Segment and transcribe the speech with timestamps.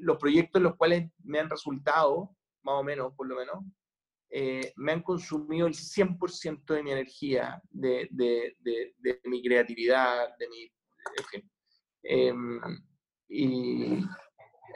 [0.00, 3.64] los proyectos los cuales me han resultado, más o menos, por lo menos,
[4.30, 8.08] eh, me han consumido el 100% de mi energía, de,
[9.24, 10.72] mi creatividad, de mi...
[12.02, 12.60] Em,
[13.28, 13.98] y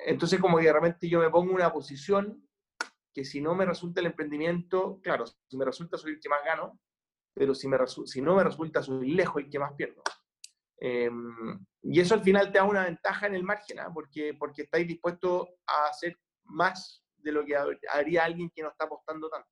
[0.07, 2.47] entonces como que de repente yo me pongo en una posición
[3.13, 6.45] que si no me resulta el emprendimiento, claro, si me resulta soy el que más
[6.45, 6.79] gano,
[7.33, 10.03] pero si, me si no me resulta soy lejos el que más pierdo.
[10.79, 13.91] Em, y eso al final te da una ventaja en el margen, ¿ah?
[13.93, 17.57] porque, porque estáis dispuestos a hacer más de lo que
[17.93, 19.49] haría alguien que no está apostando tanto.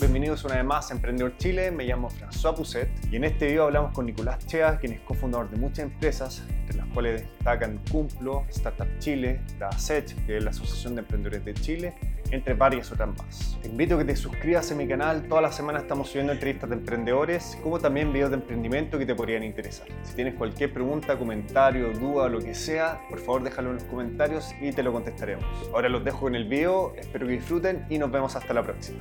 [0.00, 3.64] Bienvenidos una vez más a Emprendedor Chile, me llamo François Pousset y en este video
[3.64, 8.46] hablamos con Nicolás Chea, quien es cofundador de muchas empresas, entre las cuales destacan Cumplo,
[8.48, 11.94] Startup Chile, la ASET, que es la Asociación de Emprendedores de Chile,
[12.30, 13.58] entre varias otras más.
[13.62, 16.70] Te invito a que te suscribas a mi canal, toda la semana estamos subiendo entrevistas
[16.70, 19.88] de emprendedores, como también videos de emprendimiento que te podrían interesar.
[20.02, 24.54] Si tienes cualquier pregunta, comentario, duda, lo que sea, por favor déjalo en los comentarios
[24.60, 25.44] y te lo contestaremos.
[25.72, 29.00] Ahora los dejo con el video, espero que disfruten y nos vemos hasta la próxima.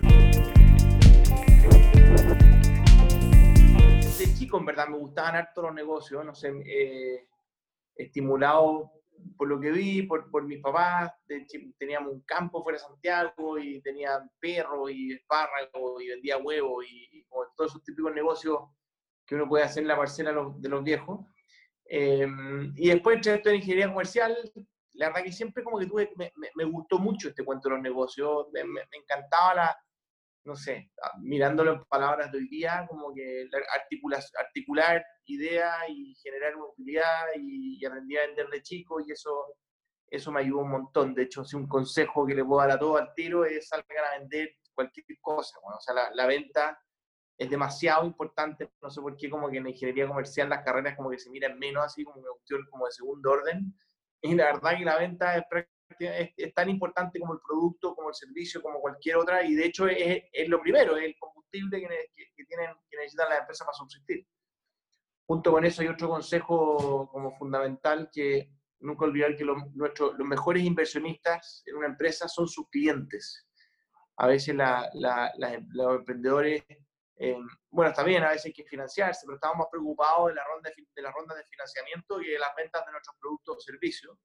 [4.18, 7.28] De chico, en verdad, me gustaban harto los negocios, no sé, eh,
[7.96, 8.92] estimulado
[9.38, 11.12] por lo que vi, por, por mis papás,
[11.78, 17.26] teníamos un campo fuera de Santiago y tenían perros y espárragos y vendía huevos y,
[17.56, 18.60] todos esos típicos negocios
[19.26, 21.26] que uno puede hacer en la parcela de los viejos.
[21.86, 24.36] Em, y después entré en ingeniería comercial.
[24.94, 27.84] La verdad que siempre como que tuve, me, me, gustó mucho este cuento de los
[27.84, 29.78] negocios, me, me encantaba la,
[30.50, 36.56] no sé, mirándolo en palabras de hoy día, como que articular, articular ideas y generar
[36.56, 39.56] utilidad y, y, aprendí a vender de chico y eso,
[40.10, 41.14] eso me ayudó un montón.
[41.14, 44.06] De hecho, si un consejo que le puedo dar a todo al tiro es salgan
[44.06, 45.60] a vender cualquier cosa.
[45.62, 46.80] Bueno, o sea, la, venta
[47.38, 51.12] es demasiado importante, no sé por qué como que en ingeniería comercial las carreras como
[51.12, 52.30] que se miran menos así, como una
[52.72, 53.74] como de segundo orden.
[54.22, 58.10] Y la verdad que la venta es prácticamente es, tan importante como el producto, como
[58.10, 61.80] el servicio, como cualquier otra, y de hecho es, es lo primero, es el combustible
[61.80, 64.28] que, que, tienen, que necesitan las empresas para subsistir.
[65.28, 70.28] Junto con eso hay otro consejo como fundamental que nunca olvidar que los, nuestros, los
[70.28, 73.48] mejores inversionistas en una empresa son sus clientes.
[74.18, 75.32] A veces la, la,
[75.70, 76.64] los emprendedores,
[77.18, 77.38] eh,
[77.70, 80.72] bueno, está bien, a veces hay que financiarse, pero estamos más preocupados de la ronda
[80.76, 84.18] de, de la ronda de financiamiento y de las ventas de nuestros productos o servicios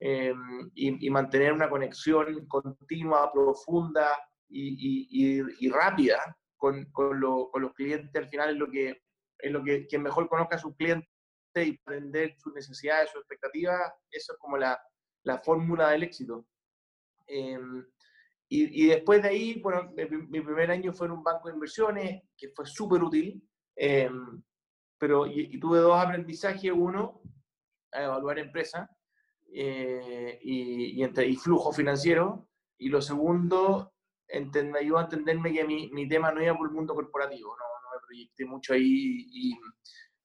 [0.00, 4.16] Em, y, mantener una conexión continua, profunda
[4.48, 7.20] y, y, rápida con, con,
[7.50, 9.02] con, los clientes al final es lo que
[9.38, 11.08] es lo que quien mejor conozca a sus clientes
[11.56, 14.80] y aprender sus necesidades, sus expectativas, eso es como la,
[15.24, 16.46] la fórmula del éxito.
[17.26, 17.84] Em,
[18.50, 22.48] y, después de ahí, bueno, mi, primer año fue en un banco de inversiones, que
[22.50, 23.42] fue súper útil,
[23.76, 24.42] em,
[24.98, 27.20] pero y, tuve dos aprendizajes, uno,
[27.92, 28.88] a evaluar empresas,
[29.52, 32.48] eh, y, y, flujo financiero.
[32.78, 33.92] Y lo segundo,
[34.28, 37.64] me ayudó a entenderme que mi, mi, tema no iba por el mundo corporativo, no,
[37.82, 39.52] no me proyecté mucho ahí y,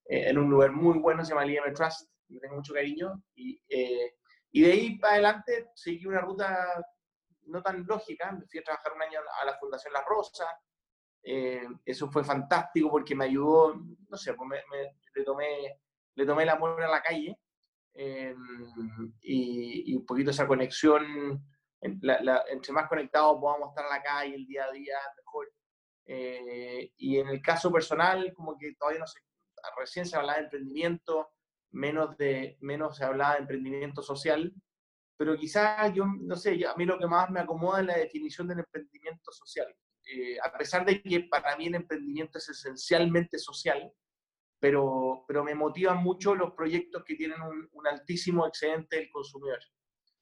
[0.05, 3.23] eh, en un lugar muy bueno, se llama IM Trust, me tengo mucho cariño.
[3.35, 4.15] Y, eh,
[4.51, 6.83] y de ahí para adelante seguí una ruta
[7.45, 10.45] no tan lógica, me fui a trabajar un año a la Fundación La Rosa,
[11.85, 14.57] eso fue fantástico porque me ayudó, no sé, pues me,
[15.15, 15.79] le, tomé,
[16.15, 17.37] le tomé el amor a la calle
[17.95, 21.45] Em, y, un poquito esa conexión,
[21.79, 25.51] entre más conectados podamos estar en la calle el día a día, mejor.
[26.05, 29.19] Eh, y en el caso personal, como que todavía no sé,
[29.77, 31.29] recién se hablaba de emprendimiento,
[31.71, 34.53] menos, de, menos se hablaba de emprendimiento social,
[35.17, 38.47] pero quizás yo, no sé, a mí lo que más me acomoda es la definición
[38.47, 39.73] del emprendimiento social.
[40.05, 43.91] Eh, a pesar de que para mí el emprendimiento es esencialmente social,
[44.63, 49.59] pero, pero me motivan mucho los proyectos que tienen un, altísimo excedente del consumidor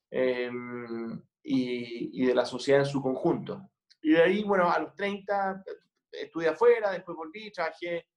[0.10, 3.70] em, y, y, de la sociedad en su conjunto.
[4.02, 5.64] Y de ahí, bueno, a los 30
[6.12, 8.08] estudié afuera, después volví, trabajé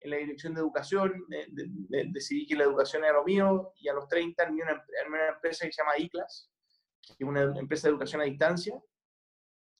[0.00, 1.24] en la dirección de educación,
[2.12, 5.64] decidí que la educación era lo mío, y a los 30 en una, una empresa
[5.64, 6.52] que se llama ICLAS,
[7.06, 8.78] que es una empresa de educación a distancia.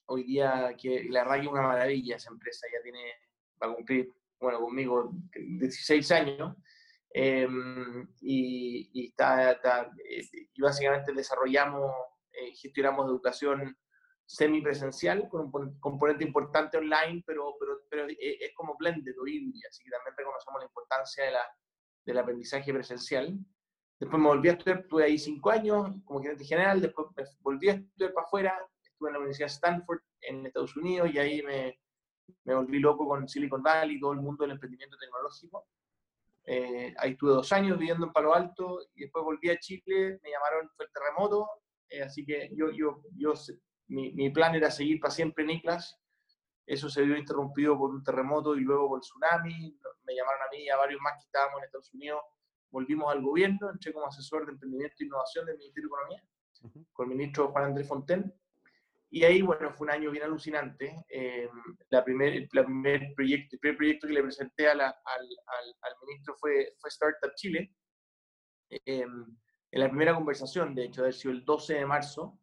[0.06, 3.04] Hoy día, que la verdad es una maravilla esa empresa, ya tiene,
[3.62, 4.10] va a cumplir
[4.40, 6.56] bueno, conmigo 16 años,
[7.12, 10.22] em, y, está, eh,
[10.54, 11.92] y, básicamente desarrollamos,
[12.32, 13.76] eh, gestionamos educación
[14.25, 19.82] semipresencial con un componente importante online, pero, pero, pero es como blended o híbrida, así
[19.82, 21.44] que también reconocemos la importancia de la,
[22.06, 23.37] del aprendizaje presencial.
[23.98, 27.69] Después me volví a estudiar, estuve ahí cinco años como gerente general, después me volví
[27.69, 31.42] a estudiar para afuera, estuve en la Universidad de Stanford en Estados Unidos y ahí
[31.42, 31.79] me,
[32.44, 35.66] me volví loco con Silicon Valley, todo el mundo del emprendimiento tecnológico.
[36.44, 40.30] Eh, ahí estuve dos años viviendo en Palo Alto y después volví a Chile, me
[40.30, 41.48] llamaron, fue el terremoto,
[41.88, 43.34] eh, así que yo, yo, yo
[43.88, 45.98] mi, mi, plan era seguir para siempre en ICLAS.
[46.66, 49.78] Eso se vio interrumpido por un terremoto y luego por el tsunami.
[50.04, 52.20] Me llamaron a mí y a varios más que estábamos en Estados Unidos.
[52.70, 56.24] Volvimos al gobierno, entré como asesor de emprendimiento e innovación del Ministerio de Economía
[56.92, 58.34] con el ministro Juan Andrés Fonten.
[59.12, 61.04] Y ahí, bueno, fue un año bien alucinante.
[61.08, 61.48] Eh,
[61.88, 65.74] la primer, la primer proyecto, el primer proyecto que le presenté a la, al, al,
[65.82, 67.74] al, ministro fue, fue Startup Chile.
[68.70, 69.04] Eh,
[69.72, 72.40] en la primera conversación, de hecho, ha sido el 12 de marzo,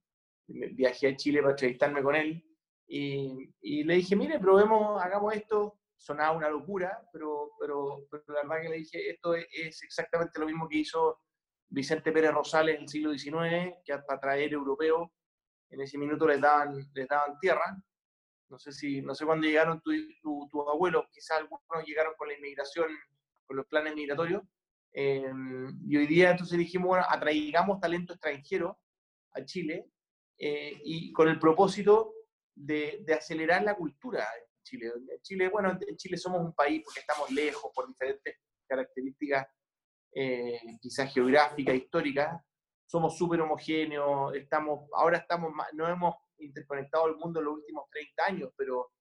[0.47, 2.43] viajé a Chile para entrevistarme con él
[2.87, 5.79] y, y, le dije, mire, probemos, hagamos esto.
[5.99, 10.39] Sonaba una locura, pero, pero, pero la verdad que le dije, esto es, es exactamente
[10.39, 11.19] lo mismo que hizo
[11.69, 15.09] Vicente Pérez Rosales en el siglo XIX, que para traer europeos,
[15.69, 17.77] en ese minuto les daban, les daban tierra.
[18.49, 22.29] No sé, si, no sé cuándo llegaron tus tu, tu abuelos, quizás algunos llegaron con
[22.29, 22.87] la inmigración,
[23.45, 24.43] con los planes migratorios.
[24.93, 25.31] Eh,
[25.85, 28.79] y hoy día entonces dijimos, bueno, atraigamos talento extranjero
[29.33, 29.91] a Chile
[30.37, 32.13] eh, y con el propósito
[32.55, 34.91] de, acelerar la cultura en Chile.
[35.21, 38.37] Chile, bueno, en Chile somos un país porque estamos lejos por diferentes
[38.67, 39.47] características
[40.13, 42.43] eh, quizás geográfica, histórica,
[42.87, 48.23] somos súper homogéneos, estamos, ahora estamos, no hemos interconectado el mundo en los últimos 30
[48.25, 48.91] años, pero,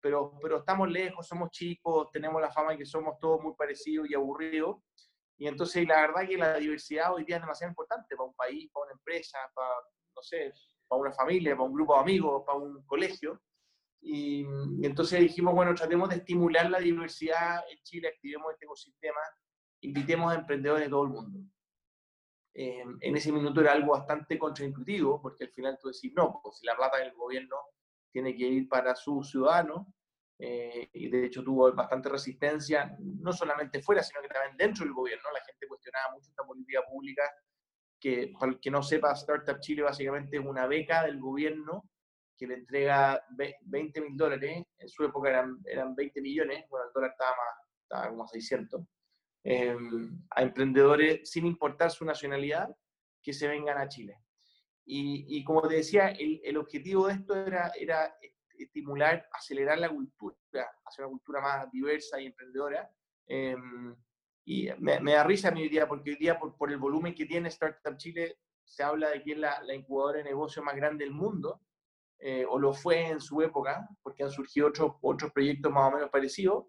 [0.00, 4.08] pero, pero estamos lejos, somos chicos, tenemos la fama de que somos todos muy parecidos
[4.08, 4.76] y aburridos.
[5.38, 8.70] Y entonces la verdad que la diversidad hoy día es demasiado importante para un país,
[8.72, 9.74] para una empresa, para,
[10.14, 10.52] no sé,
[10.86, 13.40] para una familia, para un grupo de amigos, para un colegio.
[14.00, 19.20] Y, y entonces dijimos, bueno, tratemos de estimular la diversidad en Chile, activemos este ecosistema
[19.82, 21.40] invitemos a emprendedores de todo el mundo.
[22.54, 26.58] Eh, en ese minuto era algo bastante contraintuitivo, porque al final tú decís, no, pues
[26.58, 27.56] si la plata del gobierno
[28.10, 29.86] tiene que ir para sus ciudadanos,
[30.38, 34.92] eh, y de hecho tuvo bastante resistencia, no solamente fuera, sino que también dentro del
[34.92, 35.30] gobierno.
[35.32, 37.22] La gente cuestionaba mucho esta política pública,
[38.00, 41.88] que para el que no sepa, Startup Chile básicamente es una beca del gobierno
[42.36, 46.92] que le entrega 20 mil dólares, en su época eran, eran 20 millones, bueno, el
[46.92, 48.82] dólar estaba, más, estaba como 600,
[49.44, 49.76] eh,
[50.30, 52.74] a emprendedores sin importar su nacionalidad
[53.22, 54.18] que se vengan a Chile.
[54.84, 57.72] Y, como te decía, el, objetivo de esto era,
[58.58, 62.90] estimular, acelerar la cultura, hacer una cultura más diversa y emprendedora.
[63.28, 63.56] Eh,
[64.44, 67.26] y me, me, da risa mi día, porque hoy día, por, por, el volumen que
[67.26, 71.04] tiene Startup Chile, se habla de que es la, la incubadora de negocio más grande
[71.04, 71.62] del mundo,
[72.24, 75.96] eh, o lo fue en su época, porque han surgido otros, otros proyectos más o
[75.96, 76.66] menos parecidos,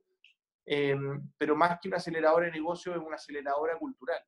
[0.66, 0.96] eh,
[1.38, 4.22] pero más que una aceleradora de negocio, es una aceleradora cultural,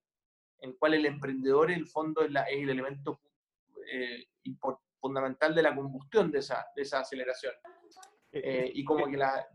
[0.59, 3.21] en cual el emprendedor, en el fondo, es, la, es el elemento
[3.91, 4.25] eh,
[4.99, 7.53] fundamental de la combustión de esa, de esa aceleración.
[8.31, 9.47] Eh, eh y como que la...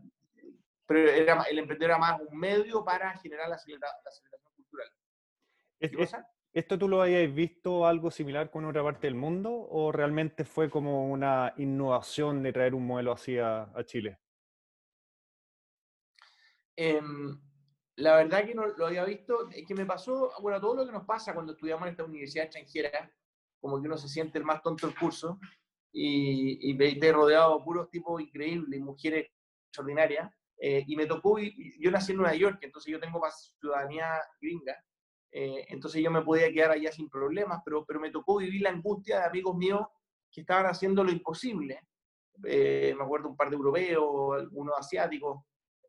[0.85, 4.87] Pero era, el emprendedor era más un medio para generar la, acelera, la aceleración cultural.
[5.79, 6.15] ¿Es, es,
[6.53, 10.69] ¿Esto tú lo habías visto algo similar con otra parte del mundo o realmente fue
[10.69, 14.19] como una innovación de traer un modelo así a, a Chile?
[16.75, 17.01] Eh,
[17.97, 20.91] la verdad que no lo había visto, es que me pasó, bueno, todo lo que
[20.91, 23.11] nos pasa cuando estudiamos en esta universidad extranjera,
[23.59, 25.39] como que uno se siente el más tonto del curso
[25.91, 29.29] y, y te rodeado de puros tipos increíbles, mujeres
[29.67, 30.31] extraordinarias.
[30.63, 33.19] Eh, y me tocó, yo nací en Nueva York, entonces yo tengo
[33.59, 34.75] ciudadanía gringa,
[35.31, 38.69] eh, entonces yo me podía quedar allá sin problemas, pero, pero me tocó vivir la
[38.69, 39.87] angustia de amigos míos
[40.31, 41.79] que estaban haciendo lo imposible.
[42.43, 45.43] Eh, me acuerdo un par de europeos, algunos asiáticos,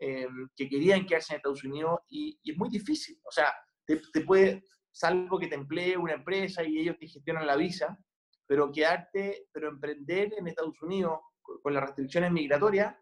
[0.04, 3.20] eh, que querían quedarse en Estados Unidos y, y es muy difícil.
[3.22, 3.54] O sea,
[3.86, 7.96] te, te, puede, salvo que te emplee una empresa y ellos te gestionan la visa,
[8.44, 12.96] pero quedarte, pero emprender en Estados Unidos con, las restricciones migratorias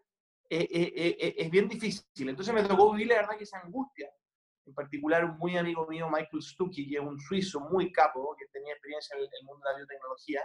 [0.47, 2.29] eh, eh, es bien difícil.
[2.29, 4.07] Entonces me tocó vivir la verdad que esa angustia.
[4.67, 8.45] En particular, un muy amigo mío, Michael Stuckey, que es un suizo muy capo, que
[8.53, 10.41] tenía experiencia en el mundo de la biotecnología,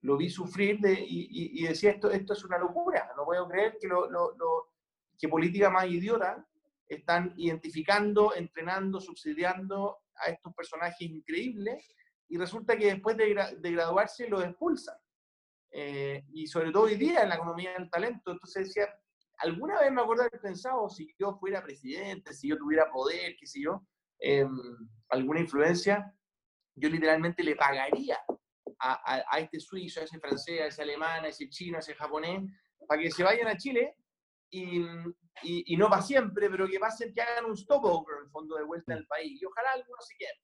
[0.00, 3.46] lo vi sufrir de, y, y, y, decía, esto, esto es una locura, no puedo
[3.48, 4.73] creer que lo, lo, lo
[5.18, 6.46] que política más idiota
[6.86, 11.84] están identificando, entrenando, subsidiando a estos personajes increíbles
[12.28, 14.96] y resulta que después de, gra de graduarse los expulsan.
[15.70, 18.32] Eh, y sobre todo hoy día en la economía del talento.
[18.32, 18.88] Entonces decía,
[19.38, 23.46] alguna vez me acuerdo haber pensado, si yo fuera presidente, si yo tuviera poder, qué
[23.46, 23.84] sé yo,
[24.20, 24.46] eh,
[25.08, 26.14] alguna influencia,
[26.76, 28.18] yo literalmente le pagaría
[28.78, 31.80] a, a, a, este suizo, a ese francés, a ese alemán, a ese chino, a
[31.80, 32.42] ese japonés,
[32.86, 33.96] para que se vayan a Chile
[34.50, 34.80] y,
[35.42, 38.56] y, y, no para siempre, pero que pasen, que hagan un stopover en el fondo
[38.56, 39.40] de vuelta al país.
[39.40, 40.36] Y ojalá algunos se queden.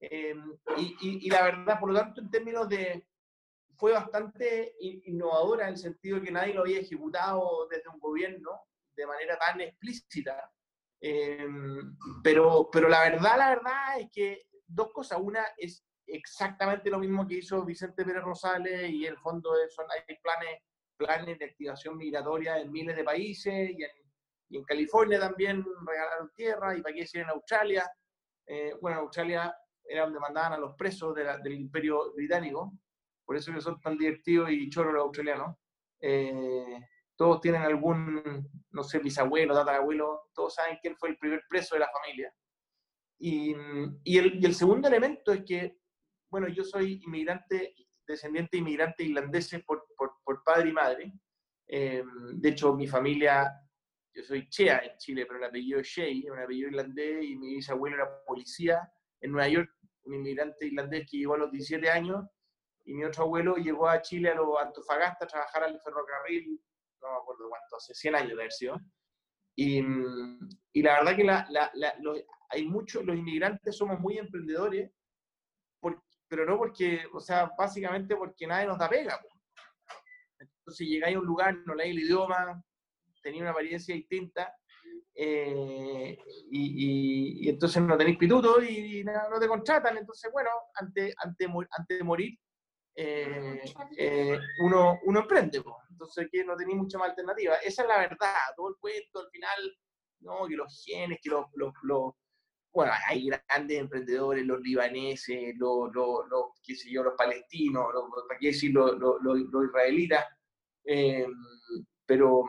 [0.00, 0.34] Eh,
[0.76, 3.06] y, y, la verdad, por lo tanto, en términos de.
[3.76, 8.50] fue bastante innovadora en el sentido de que nadie lo había ejecutado desde un gobierno
[8.96, 10.50] de manera tan explícita.
[11.00, 15.18] Em, pero, pero la verdad, la verdad es que dos cosas.
[15.20, 20.16] Una es exactamente lo mismo que hizo Vicente Pérez Rosales y el fondo son, hay
[20.16, 20.62] planes,
[20.98, 26.82] planes de activación migratoria en miles de países y en, California también regalaron tierra y
[26.82, 27.90] para qué decir en Australia.
[28.46, 32.72] Eh, bueno, Australia era donde mandaban a los presos del imperio británico,
[33.24, 35.54] por eso que son tan divertidos y choros los australianos.
[36.00, 36.80] Eh,
[37.16, 41.80] todos tienen algún, no sé, bisabuelo, tatarabuelo, todos saben quién fue el primer preso de
[41.80, 42.32] la familia.
[43.18, 43.54] Y,
[44.04, 45.78] y, el, y el, segundo elemento es que,
[46.30, 47.74] bueno, yo soy inmigrante,
[48.12, 51.12] descendiente de inmigrante irlandés por, por, por padre y madre.
[51.66, 53.52] Eh, de hecho, mi familia,
[54.14, 57.56] yo soy Chea en Chile, pero el apellido es Shea, un apellido irlandés, y mi
[57.56, 59.70] bisabuelo era policía en Nueva York,
[60.04, 62.24] un inmigrante irlandés que llegó a los 17 años,
[62.84, 66.58] y mi otro abuelo llegó a Chile, a los Antofagasta, a trabajar al ferrocarril
[67.00, 68.80] no me acuerdo cuánto, hace 100 años de haber sido.
[69.56, 69.82] Y,
[70.72, 72.18] y la verdad que la, la, los,
[72.50, 74.90] hay muchos, los inmigrantes somos muy emprendedores,
[76.28, 79.18] pero no porque, o sea, básicamente porque nadie nos da pega.
[80.38, 82.62] Entonces llegáis a un lugar, no leéis el idioma,
[83.22, 84.54] tenéis una apariencia distinta,
[85.20, 86.16] eh,
[86.50, 89.96] y, y, entonces no tenéis pituto y, no, te contratan.
[89.96, 92.38] Entonces, bueno, antes, antes de morir,
[92.94, 93.60] eh,
[93.96, 95.62] eh, uno, uno emprende.
[95.90, 97.56] Entonces, que no tenía mucha más alternativa.
[97.56, 98.34] Esa es la verdad.
[98.56, 99.76] Todo el cuento, al final,
[100.20, 102.12] no, que los genes, que los, los, los
[102.78, 105.90] bueno, hay grandes emprendedores, los libaneses, los,
[106.62, 110.24] qué sé yo, los palestinos, los, para qué decir, los, israelitas,
[110.84, 111.26] eh,
[112.06, 112.44] pero,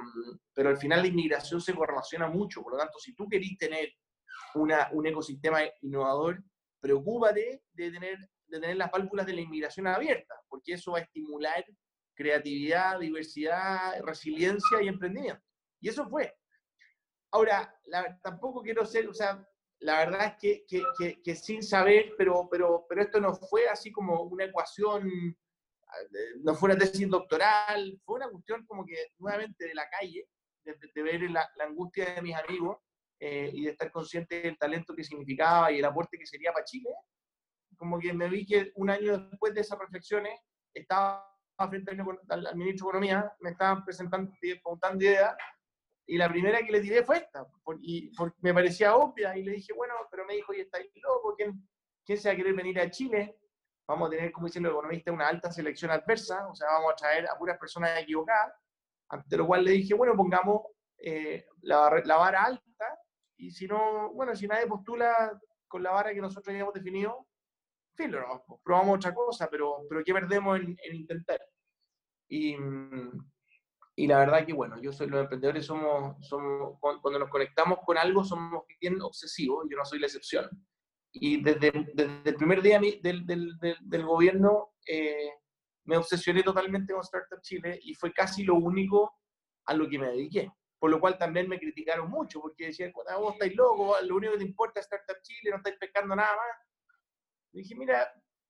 [0.53, 3.91] pero al final la inmigración se correlaciona mucho, por lo tanto, si tú querís tener
[4.55, 6.43] una, un ecosistema innovador,
[6.79, 8.19] preocúpate de tener
[8.50, 11.63] de tener las válvulas de la inmigración abiertas, porque eso va a estimular
[12.15, 15.41] creatividad, diversidad, resiliencia y emprendimiento.
[15.79, 16.36] Y eso fue.
[17.31, 17.74] Ahora,
[18.21, 19.07] tampoco quiero ser,
[19.81, 20.33] la verdad es
[20.67, 25.07] que, que, que, sin saber, pero, pero, pero esto no fue así como una ecuación,
[25.09, 30.27] eh, no fue una tesis doctoral, fue una cuestión como que nuevamente de la calle,
[30.63, 32.77] de, ver la, la, angustia de mis amigos
[33.19, 36.65] eh, y de estar consciente del talento que significaba y el aporte que sería para
[36.65, 36.89] Chile,
[37.77, 40.38] como que me vi que un año después de esas reflexiones
[40.74, 41.25] estaba
[41.69, 45.36] frente al, ministro de Economía, me estaban presentando, preguntando ideas,
[46.11, 47.45] y la primera que le tiré fue esta,
[47.81, 51.35] y porque me parecía obvia, y le dije, bueno, pero me dijo, y estáis loco,
[51.35, 51.69] ¿quién,
[52.03, 53.37] ¿quién se va a querer venir a Chile?
[53.87, 56.95] Vamos a tener, como dicen los economistas, una alta selección adversa, o sea, vamos a
[56.95, 58.53] traer a puras personas equivocadas,
[59.09, 60.63] ante lo cual le dije, bueno, pongamos
[60.97, 62.99] eh, la, la vara alta,
[63.37, 67.27] y si no, bueno, si nadie postula con la vara que nosotros habíamos definido,
[67.93, 71.39] filo, pues, probamos otra cosa, pero, pero ¿qué perdemos en, intentar?
[72.27, 72.55] Y,
[74.00, 77.98] y, la verdad que, bueno, yo soy, los emprendedores somos, somos, cuando nos conectamos con
[77.98, 80.50] algo, somos bien obsesivos, yo no soy la excepción.
[81.12, 85.32] Y desde, desde el primer día del, del, del, gobierno eh,
[85.86, 89.12] me obsesioné totalmente con Startup Chile y fue casi lo único
[89.65, 90.51] a lo que me dediqué.
[90.77, 94.39] Por lo cual también me criticaron mucho, porque decían, vos estáis locos, lo único que
[94.39, 96.70] te importa es Startup Chile, no estáis pescando nada más
[97.51, 98.08] dije, mira,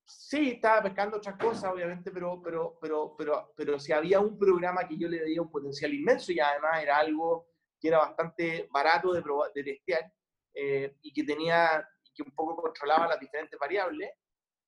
[0.09, 4.87] sí, estaba pescando otras cosas, obviamente, pero, pero, pero, pero, pero si había un programa
[4.87, 7.47] que yo le veía un potencial inmenso y además era algo
[7.79, 10.11] que era bastante barato de, probar, de testear
[10.53, 14.09] eh, y que tenía, que un poco controlaba las diferentes variables.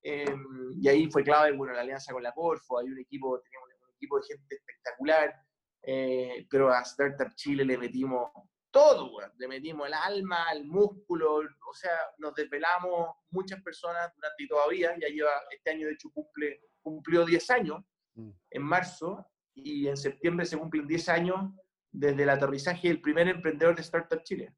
[0.03, 0.36] Eh,
[0.79, 3.95] y ahí fue clave, bueno, la alianza con la Corfo, hay un equipo, teníamos un
[3.95, 5.36] equipo de gente espectacular,
[5.83, 8.31] eh, pero a Startup Chile le metimos
[8.72, 14.48] todo, Le metimos el alma, el músculo, o sea, nos desvelamos muchas personas durante y
[14.48, 17.84] todavía, ya lleva, este año de hecho cumple, cumplió 10 años
[18.16, 18.30] mm.
[18.51, 21.51] en marzo y en septiembre se cumplen 10 años
[21.92, 24.56] desde el aterrizaje del primer emprendedor de Startup Chile.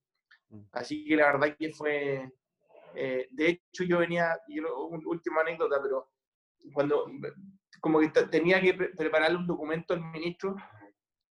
[0.49, 0.61] Mm.
[0.71, 2.31] Así que la verdad que fue,
[2.95, 4.37] eh, de hecho yo venía,
[5.05, 6.11] última anécdota, pero
[6.71, 7.05] cuando
[7.81, 10.55] como que tenía que prepararle un documento al ministro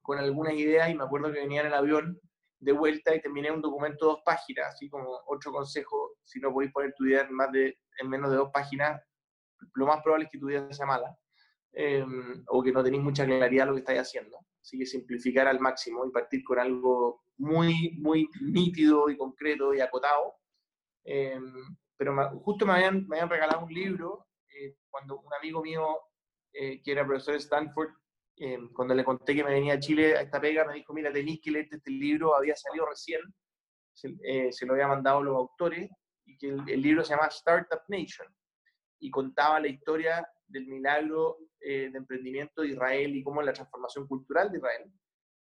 [0.02, 2.20] con algunas ideas y me acuerdo que venía en el avión
[2.62, 6.52] de vuelta y terminé un documento de dos páginas, así como otro consejo, si no
[6.52, 9.02] podéis poner tu idea en, más de, en menos de dos páginas,
[9.74, 11.16] lo más probable es que tu idea sea mala,
[11.72, 14.38] em, o que no tenéis mucha claridad lo que estáis haciendo.
[14.60, 19.80] Así que simplificar al máximo y partir con algo muy, muy nítido y concreto y
[19.80, 20.36] acotado.
[21.04, 22.14] Em, pero
[22.44, 25.84] justo me habían, me habían regalado un libro eh, cuando un amigo mío,
[26.52, 27.90] eh, que era profesor de Stanford,
[28.36, 31.12] eh, cuando le conté que me venía a Chile a esta pega, me dijo, mira,
[31.12, 33.20] tenéis que leerte este libro, había salido recién,
[33.92, 35.90] se, eh, se lo había mandado los autores,
[36.24, 38.26] y que el, libro se llama Startup Nation,
[39.00, 44.06] y contaba la historia del milagro eh, de emprendimiento de Israel y cómo la transformación
[44.06, 44.92] cultural de Israel.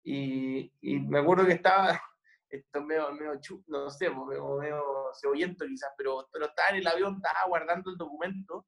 [0.02, 1.90] Y, y, me acuerdo que estaba,
[2.50, 4.84] esto es medio, medio no sé, pues, medio, medio
[5.20, 8.66] cebollento quizás, pero, pero estaba en el avión, estaba guardando el documento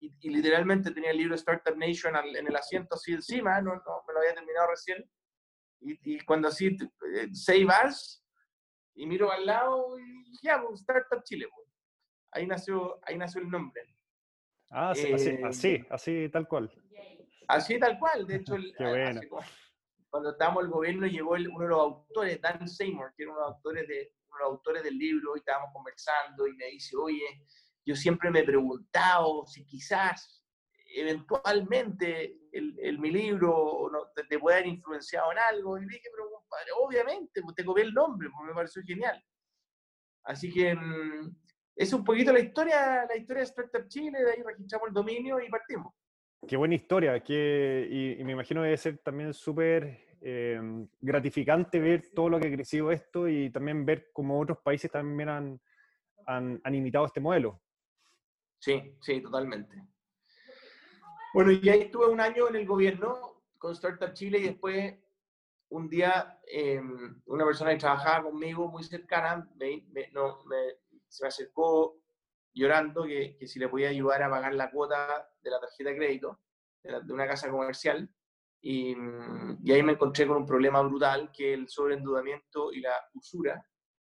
[0.00, 4.14] y, literalmente tenía el libro Startup Nation en el asiento así encima, no, no me
[4.14, 5.08] lo había terminado recién.
[5.80, 8.24] Y, y cuando así, eh, save as,
[8.94, 11.46] y miro al lado y ya, pues, Startup Chile.
[11.54, 11.68] Pues.
[12.32, 13.82] Ahí, nació, ahí nació el nombre.
[14.70, 16.70] Ah, sí, así, eh, así, así, tal cual.
[17.48, 18.72] Así tal cual, de hecho, el,
[20.10, 23.46] cuando estábamos el gobierno llegó uno de los autores, Dan Seymour, que era uno de
[23.46, 26.96] los autores, de, uno de los autores del libro, y estábamos conversando y me dice,
[26.96, 27.42] oye,
[27.90, 30.44] yo siempre me he preguntado si quizás
[30.94, 35.76] eventualmente el, el mi libro no, te, puede haber influenciado en algo.
[35.76, 39.20] Y dije, pero compadre, obviamente, pues te copié el nombre, porque me pareció genial.
[40.22, 41.34] Así que mm,
[41.74, 45.40] es un poquito la historia, la historia de Startup Chile, de ahí registramos el dominio
[45.40, 45.92] y partimos.
[46.46, 50.60] Qué buena historia, que, y, me imagino que debe ser también súper eh,
[51.00, 55.28] gratificante ver todo lo que ha crecido esto y también ver cómo otros países también
[55.28, 55.60] han,
[56.26, 57.60] han, han imitado este modelo.
[58.60, 59.82] Sí, sí, totalmente.
[61.32, 64.94] Bueno, y ahí estuve un año en el gobierno con Startup Chile y después
[65.70, 69.86] un día em, una persona que trabajaba conmigo muy cercana me,
[71.08, 72.02] se me acercó
[72.52, 75.96] llorando que, que, si le podía ayudar a pagar la cuota de la tarjeta de
[75.96, 76.40] crédito
[76.82, 78.10] de, una casa comercial.
[78.60, 78.94] Y,
[79.64, 83.66] y, ahí me encontré con un problema brutal, que el sobreendeudamiento y la usura,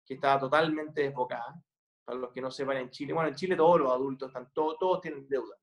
[0.05, 1.61] que estaba totalmente desbocada
[2.07, 4.77] para los que no sepan en Chile, bueno, en Chile todos los adultos están, todos,
[4.79, 5.57] todos tienen deuda,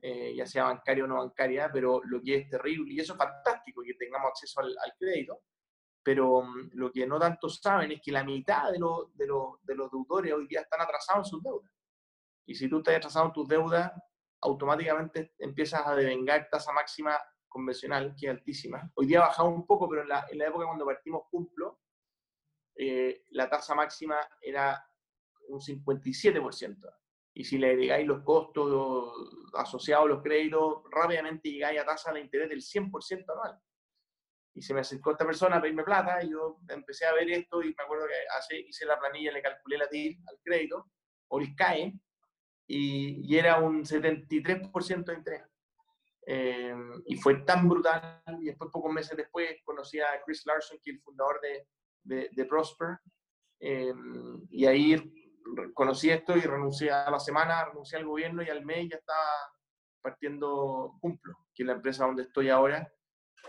[0.00, 3.18] eh, ya sea bancaria o no bancaria, pero lo que es terrible, y eso es
[3.18, 5.40] fantástico que tengamos acceso al, crédito,
[6.00, 10.46] pero mm, lo que no tanto saben es que la mitad de, los deudores hoy
[10.46, 11.72] día están atrasados en sus deudas.
[12.46, 13.92] Y si tú estás atrasado en tus deudas,
[14.42, 17.18] automáticamente empiezas a devengar tasa máxima
[17.48, 18.88] convencional, que es altísima.
[18.94, 21.80] Hoy día ha bajado un poco, pero en la, en la época cuando partimos cumplo,
[22.76, 24.86] eh, la tasa máxima era
[25.50, 26.76] un 57%.
[27.34, 29.12] Y si le agregáis los costos
[29.54, 33.58] asociados a los créditos, rápidamente llegáis a tasa de interés del 100% anual.
[34.54, 37.62] Y se me acercó esta persona a pedirme plata y yo empecé a ver esto
[37.62, 40.90] y me acuerdo que hace, hice la planilla, le calculé la TIR al crédito,
[41.28, 41.94] o les cae,
[42.66, 45.42] y, y era un 73% de interés.
[46.26, 46.74] Eh,
[47.06, 50.96] y fue tan brutal, y después, pocos meses después, conocí a Chris Larson, que es
[50.96, 51.66] el fundador de,
[52.02, 52.98] de, de Prosper,
[53.60, 53.92] eh,
[54.50, 54.94] y ahí
[55.74, 59.52] conocí esto y renuncié a la semana, renuncié al gobierno y al mes ya estaba
[60.00, 62.92] partiendo Cumplo, que es la empresa donde estoy ahora.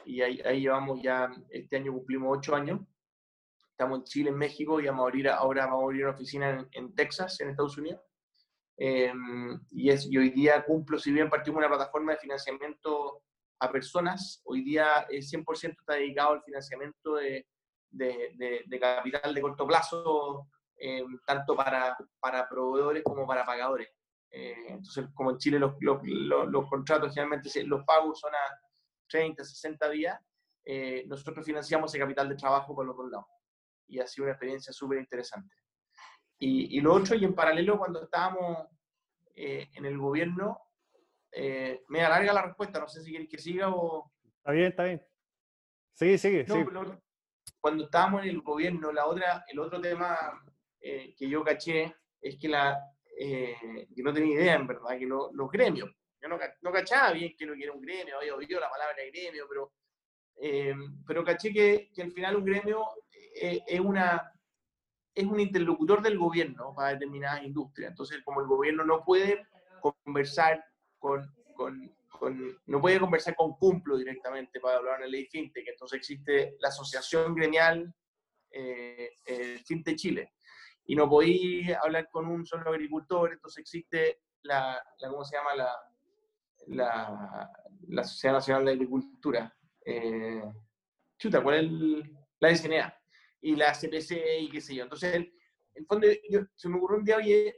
[0.05, 2.79] Y ahí, ahí llevamos ya, este año cumplimos ocho años.
[3.71, 6.67] Estamos en Chile, en México y vamos a abrir, ahora vamos a abrir una oficina
[6.71, 8.01] en, Texas, en Estados Unidos.
[8.77, 13.23] Em, y, es, y hoy día Cumplo, si bien partimos una plataforma de financiamiento
[13.59, 17.47] a personas, hoy día el 100% está dedicado al financiamiento de,
[17.91, 20.47] de, de, capital de corto plazo
[20.83, 23.87] eh, tanto para, para proveedores como para pagadores.
[24.31, 28.59] Eh, entonces, como en Chile los, los, los, contratos generalmente los pagos son a
[29.07, 30.19] 30, 60 días,
[30.65, 33.27] eh, nosotros financiamos el capital de trabajo por los dos lados.
[33.89, 35.53] Y ha sido una experiencia súper interesante.
[36.39, 38.67] Y, y, lo otro, y en paralelo, cuando estábamos
[39.35, 40.57] en el gobierno,
[41.89, 44.11] me alarga la respuesta, no sé si quieres que siga o...
[44.37, 45.05] Está bien, está bien.
[45.93, 46.45] Sigue, sigue,
[47.59, 50.41] Cuando estábamos en el gobierno, la otra, el otro tema
[50.81, 52.79] eh, que yo caché es que, la,
[53.17, 53.55] eh,
[53.95, 55.89] que no tenía idea, en verdad, que los gremios,
[56.19, 59.45] yo no, no, cachaba bien que no era un gremio, había oído la palabra gremio,
[59.47, 59.73] pero,
[60.37, 60.73] eh,
[61.05, 62.83] pero caché que, que, al final un gremio
[63.33, 64.31] es, una,
[65.13, 67.91] es un interlocutor del gobierno para determinadas industrias.
[67.91, 69.47] Entonces, como el gobierno no puede
[70.03, 70.63] conversar
[70.97, 75.67] con, con, con, no puede conversar con Cumplo directamente para hablar en la ley FinTech,
[75.67, 77.93] entonces existe la Asociación Gremial
[78.51, 79.11] eh,
[79.65, 80.33] FinTech Chile
[80.85, 85.55] y no podéis hablar con un solo agricultor, entonces existe la, ¿cómo se llama?
[85.55, 85.73] La,
[86.67, 87.51] la,
[87.87, 89.55] la Sociedad Nacional de Agricultura.
[89.85, 90.43] Eh,
[91.17, 92.97] chuta, ¿cuál es la SNA?
[93.41, 94.83] Y la CPC y qué sé yo.
[94.83, 95.31] Entonces, en
[95.73, 96.07] el fondo,
[96.55, 97.55] se me ocurrió un día, oye,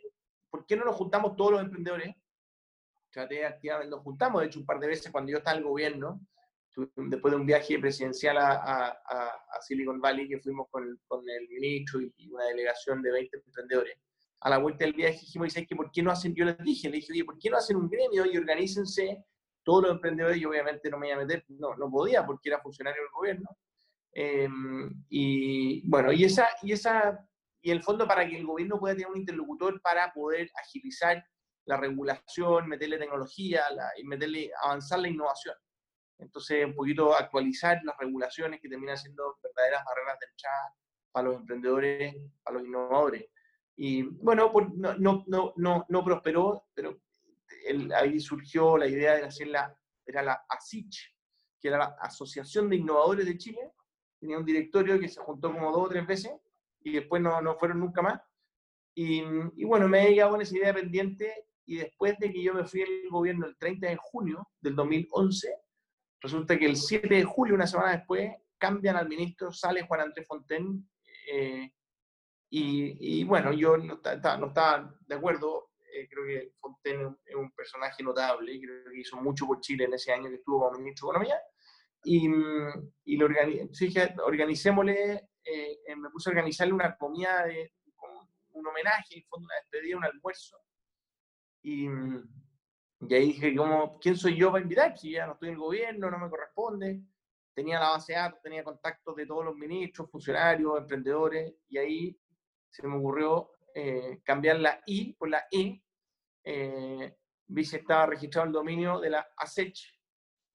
[0.50, 2.16] ¿por qué no nos juntamos todos los emprendedores?
[3.10, 5.70] Traté activamente, nos juntamos, de hecho, un par de veces cuando yo estaba en el
[5.70, 6.22] gobierno,
[6.76, 11.48] después de un viaje presidencial a, a, Silicon Valley, que fuimos con el, con el
[11.48, 13.98] ministro y, una delegación de 20 emprendedores,
[14.42, 16.36] a la vuelta del viaje dijimos, que ¿por qué no hacen?
[16.36, 19.24] Yo les dije, le dije, oye, ¿por qué no hacen un gremio y organícense
[19.64, 20.38] todos los emprendedores?
[20.38, 23.50] Y obviamente no me iba a meter, no, no podía porque era funcionario del gobierno.
[24.12, 27.26] Em, y bueno, y esa, y esa,
[27.62, 31.24] y el fondo para que el gobierno pueda tener un interlocutor para poder agilizar
[31.66, 33.64] la regulación, meterle tecnología
[33.98, 35.56] y meterle, avanzar la innovación.
[36.20, 40.76] Entonces, un poquito actualizar las regulaciones que terminan siendo verdaderas barreras de entrada
[41.12, 43.26] para los emprendedores, para los innovadores.
[43.76, 47.00] Y bueno, no, no, no, no, prosperó, pero
[47.96, 51.16] ahí surgió la idea de hacer la, era la ASICH,
[51.60, 53.72] que era la Asociación de Innovadores de Chile.
[54.20, 56.34] Tenía un directorio que se juntó como dos o tres veces
[56.82, 58.22] y después no, no fueron nunca más.
[58.96, 59.24] Y,
[59.56, 62.66] y bueno, me he quedado con esa idea pendiente y después de que yo me
[62.66, 65.56] fui al gobierno el 30 de junio del 2011,
[66.24, 70.26] resulta que el 7 de julio, una semana después, cambian al ministro, sale Juan Andrés
[70.26, 70.90] Fonten,
[71.30, 71.70] eh,
[72.50, 74.00] y, y, bueno, yo no,
[74.40, 79.18] no estaba de acuerdo, eh, creo que Fonten es un personaje notable, creo que hizo
[79.18, 81.40] mucho por Chile en ese año que estuvo como ministro de Economía,
[82.06, 82.28] y,
[83.06, 87.74] y lo dije, organicémosle, eh, me puse a organizarle una comida, de,
[88.52, 90.58] un homenaje, en fondo una despedida, un almuerzo,
[91.64, 91.88] y,
[93.08, 94.98] y ahí dije, como, ¿quién soy yo para invitar?
[94.98, 97.02] Si ya no estoy en el gobierno, no me corresponde.
[97.54, 102.20] Tenía la base de datos, tenía contactos de todos los ministros, funcionarios, emprendedores, y ahí
[102.70, 105.82] se me ocurrió eh, cambiar la I por la E.
[106.44, 107.16] Eh,
[107.48, 110.00] vi si estaba registrado el dominio de la ASECH,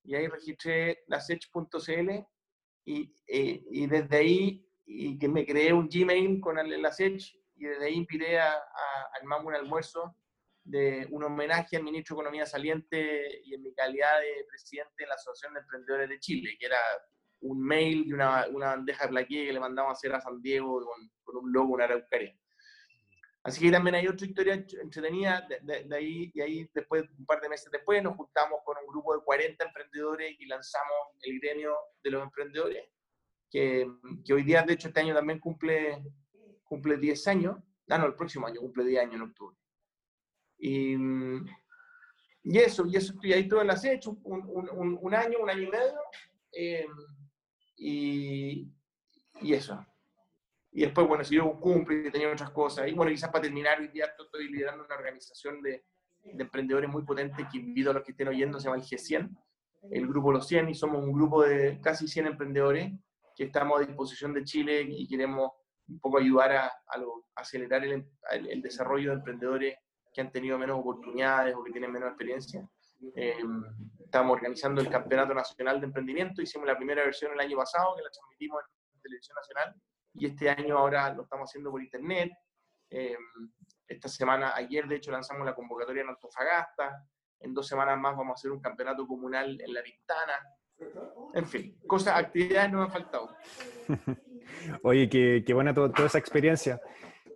[0.05, 2.11] y ahí registré la ASECH.cl,
[2.85, 7.39] y, eh, y desde ahí y que me creé un Gmail con el, la ASECH,
[7.57, 10.17] y desde ahí invité a, a, al un almuerzo
[10.69, 15.07] de un homenaje al ministro de Economía saliente y en mi calidad de presidente de
[15.07, 16.77] la Asociación de Emprendedores de Chile, que era
[17.41, 20.43] un mail de una, una bandeja de plaqué que le mandamos a hacer a San
[20.43, 22.37] Diego con, con un logo, una araucaria.
[23.43, 27.41] Así que también hay otra historia entretenida, de, de, ahí, y ahí después, un par
[27.41, 31.75] de meses después, nos juntamos con un grupo de 40 emprendedores y lanzamos el gremio
[32.03, 32.85] de los emprendedores,
[33.51, 33.91] que,
[34.23, 36.03] que hoy día, de hecho, este año también cumple,
[36.65, 37.57] cumple 10 años,
[37.89, 39.58] ah, no, el próximo año cumple 10 años en octubre.
[40.59, 40.95] Y,
[42.43, 45.51] y eso, y eso, y ahí todo lo has hecho, un, un, un, año, un
[45.51, 46.01] año y medio,
[46.53, 46.87] eh,
[47.77, 48.73] y,
[49.41, 49.85] y, eso.
[50.73, 53.89] Y después, bueno, si yo cumple tenía otras cosas, y bueno, quizás para terminar, hoy
[53.89, 55.85] día estoy liderando una organización de,
[56.25, 59.37] de emprendedores muy potente que invito a los que estén oyendo, se llama el G100,
[59.91, 62.93] el grupo Los 100, y somos un grupo de casi 100 emprendedores
[63.37, 65.53] que estamos a disposición de Chile y queremos
[65.89, 69.77] un poco ayudar a, a, lo, a acelerar el, el, desarrollo de emprendedores
[70.13, 72.69] que han tenido menos oportunidades o que tienen menos experiencia.
[73.15, 73.37] Eh,
[74.05, 78.03] estamos organizando el Campeonato Nacional de Emprendimiento, hicimos la primera versión el año pasado, que
[78.03, 78.63] la transmitimos
[78.95, 79.75] en Televisión Nacional,
[80.15, 82.33] y este año ahora lo estamos haciendo por Internet.
[82.91, 83.17] Eh,
[83.87, 87.05] esta semana, ayer de hecho, lanzamos la convocatoria en Antofagasta,
[87.41, 90.35] en dos semanas más vamos a hacer un campeonato comunal en La Ventana.
[91.35, 93.37] En fin, cosas, actividades no me han faltado.
[94.83, 96.81] Oye, qué, qué buena toda esa experiencia.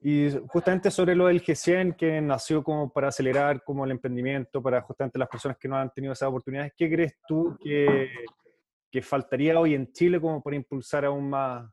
[0.05, 4.83] Y justamente sobre lo del G100, que nació como para acelerar como el emprendimiento, para
[4.83, 8.11] justamente las personas que no han tenido esas oportunidades, ¿qué crees tú que,
[8.91, 11.71] que faltaría hoy en Chile como para impulsar aún más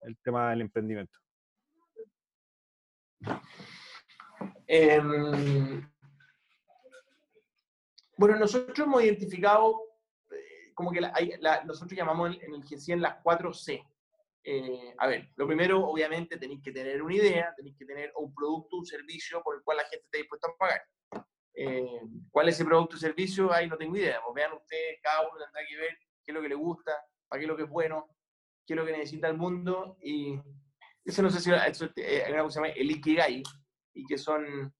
[0.00, 1.18] el tema del emprendimiento?
[4.66, 5.00] Eh,
[8.16, 9.82] bueno, nosotros hemos identificado,
[10.30, 11.00] eh, como que
[11.66, 13.84] nosotros llamamos en el G100 las 4 C.
[14.50, 18.34] Eh, a ver, lo primero, obviamente, tenéis que tener una idea, tenéis que tener un
[18.34, 20.82] producto, un servicio por el cual la gente está dispuesta a pagar.
[21.52, 23.52] Eh, ¿Cuál es ese producto o servicio?
[23.52, 24.22] Ahí no tengo idea.
[24.24, 26.92] Pues vean ustedes, cada uno tendrá que ver qué es lo que le gusta,
[27.28, 28.16] para qué es lo que es bueno,
[28.66, 29.98] qué es lo que necesita el mundo.
[30.00, 30.40] Y
[31.04, 33.42] eso no sé si eso, eh, hay una cosa que se llama el Ikigai,
[33.92, 34.74] y que son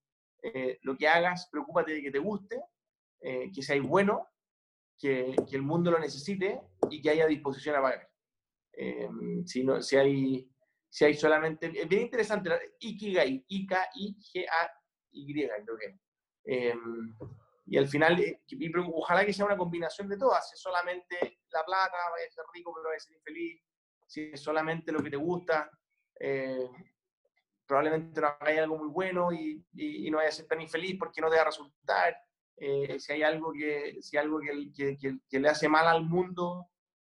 [0.44, 2.58] eh, lo que hagas, preocúpate de que te guste,
[3.20, 4.28] eh, que sea bueno,
[4.98, 8.08] que el mundo lo necesite y que haya disposición a pagar.
[8.80, 9.08] Eh,
[9.44, 10.48] si, no, si, hay,
[10.88, 11.66] si hay solamente...
[11.74, 15.98] Es bien interesante, Ikigai, I-K-I-G-A-Y, creo que.
[16.44, 16.74] Eh,
[17.66, 20.48] y al final, eh, y ojalá que sea una combinación de todas.
[20.48, 23.60] Si es solamente la plata, vaya a ser rico, pero vaya a ser infeliz.
[24.06, 25.70] Si es solamente lo que te gusta,
[26.18, 26.70] eh,
[27.66, 30.96] probablemente no hagas algo muy bueno y, y, y, no vayas a ser tan infeliz
[30.98, 32.16] porque no te va a resultar.
[32.56, 36.68] Eh, si hay algo, que, si algo que, que, que, le hace mal al mundo,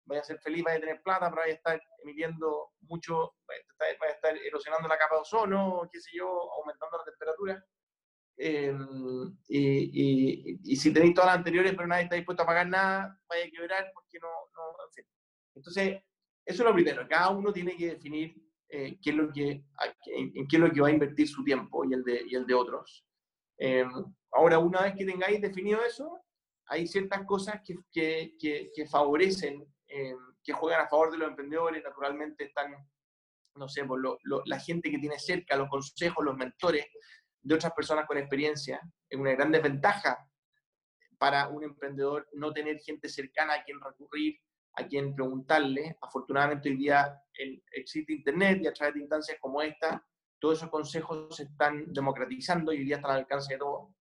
[0.07, 3.61] vaya a ser feliz, vaya a tener plata, pero vaya a estar emitiendo mucho, vaya
[3.61, 7.05] a estar, vaya a estar erosionando la capa de ozono, qué sé yo, aumentando la
[7.05, 7.65] temperatura.
[8.37, 8.75] Eh,
[9.49, 13.19] y, y, y, si tenéis todas las anteriores, pero nadie está dispuesto a pagar nada,
[13.29, 15.05] vaya a quebrar porque no, no en fin.
[15.55, 16.03] Entonces,
[16.45, 18.35] eso es lo primero, cada uno tiene que definir
[18.69, 19.65] eh, qué es lo que,
[20.07, 22.45] en qué es lo que va a invertir su tiempo y el de, y el
[22.45, 23.07] de otros.
[23.59, 23.85] Eh,
[24.33, 26.21] ahora, una vez que tengáis definido eso,
[26.67, 29.65] hay ciertas cosas que, que, que, que favorecen
[29.97, 32.75] eh, que juegan a favor de los emprendedores, naturalmente están,
[33.55, 36.85] no sé, por lo, la gente que tiene cerca, los consejos, los mentores
[37.41, 38.81] de otras personas con experiencia.
[39.09, 40.29] Es una gran desventaja
[41.17, 44.37] para un emprendedor no tener gente cercana a quien recurrir,
[44.75, 45.97] a quien preguntarle.
[46.03, 47.17] Afortunadamente hoy día
[47.71, 50.05] existe Internet y a través de instancias como esta,
[50.41, 53.95] todos esos consejos se están democratizando y hoy día están al alcance de todos.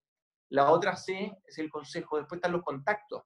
[0.49, 3.21] La otra C es el consejo, después están los contactos.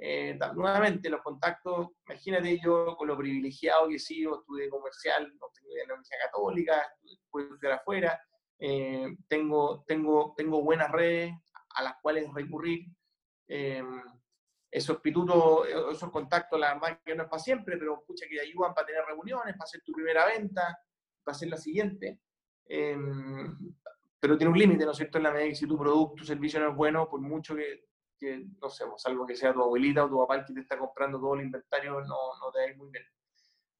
[0.00, 5.82] Eh, nuevamente, los contactos, imagínate yo con lo privilegiado que he sido, estudié comercial, estudié
[5.82, 6.92] en la Universidad Católica,
[7.28, 8.22] pude estudiar afuera,
[8.60, 11.32] eh, tengo, tengo, tengo buenas redes
[11.74, 12.86] a las cuales recurrir.
[13.48, 13.82] Eh,
[14.70, 18.74] esos pitutos, esos contactos, la verdad que no es para siempre, pero escucha que ayudan
[18.74, 20.78] para tener reuniones, para hacer tu primera venta,
[21.24, 22.20] para hacer la siguiente.
[24.20, 25.18] pero tiene un límite, ¿no es cierto?
[25.18, 27.88] En la medida que si tu producto, tu servicio no es bueno, por mucho que
[28.18, 30.78] que, no sé, pues, salvo que sea tu abuelita o tu papá que te está
[30.78, 33.04] comprando todo el inventario, no, no te va muy bien.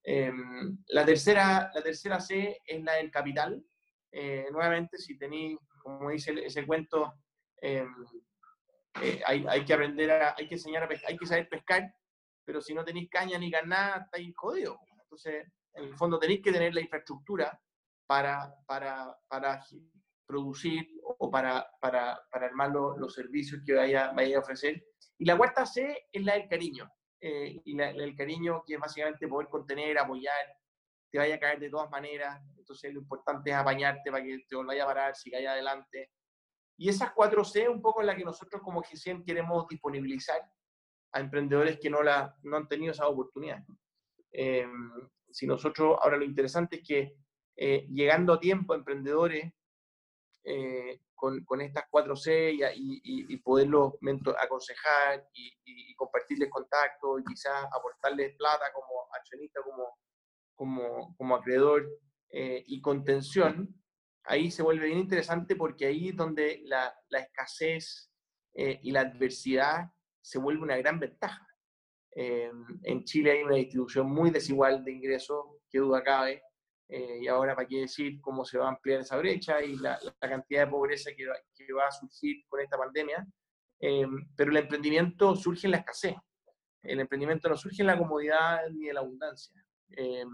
[0.03, 3.63] Em, la, tercera, la tercera C es la del capital.
[4.11, 7.15] Eh, nuevamente, si tenéis, como dice ese cuento,
[7.61, 7.93] em,
[9.03, 11.95] eh, hay, hay, que aprender a, hay que enseñar a pescar, hay que saber pescar,
[12.45, 14.79] pero si no tenéis caña ni ganada, estáis jodidos.
[15.03, 17.61] Entonces, en el fondo tenéis que tener la infraestructura
[18.07, 19.63] para, para, para
[20.29, 24.85] producir o para, para, para armar los servicios que vaya, vaya a ofrecer.
[25.17, 26.89] Y la cuarta C es la del cariño.
[27.21, 30.55] Eh, y la, el cariño que es básicamente poder contener, apoyar,
[31.11, 32.41] te vaya a caer de todas maneras.
[32.57, 36.13] Entonces lo importante es apañarte para que te vaya a parar, si cae adelante.
[36.77, 40.41] Y esas cuatro C un poco en la que nosotros como GCM queremos disponibilizar
[41.13, 43.65] a emprendedores que no, la, no han tenido esa oportunidad.
[44.31, 44.69] Eh,
[45.31, 47.17] si nosotros, ahora lo interesante es que
[47.57, 49.53] eh, llegando a tiempo, emprendedores
[50.51, 53.95] eh, con, con, estas cuatro C y, y, y poderlos
[54.41, 59.99] aconsejar y, compartirles contactos y quizás aportarles plata como accionista, como,
[60.55, 61.87] como, como acreedor
[62.31, 63.75] eh, y contención,
[64.25, 68.11] ahí se vuelve bien interesante porque ahí es donde la, la escasez
[68.55, 71.47] eh, y la adversidad se vuelve una gran ventaja.
[72.13, 76.43] en Chile hay una distribución muy desigual de ingresos, que duda cabe,
[76.89, 79.99] eh, y ahora, ¿para qué decir cómo se va a ampliar esa brecha y la,
[80.19, 83.27] cantidad de pobreza que va, que va, a surgir con esta pandemia?
[83.81, 86.17] Eh, pero el emprendimiento surge en la escasez.
[86.83, 89.63] El emprendimiento no surge en la comodidad ni en la abundancia.
[89.91, 90.25] Eh,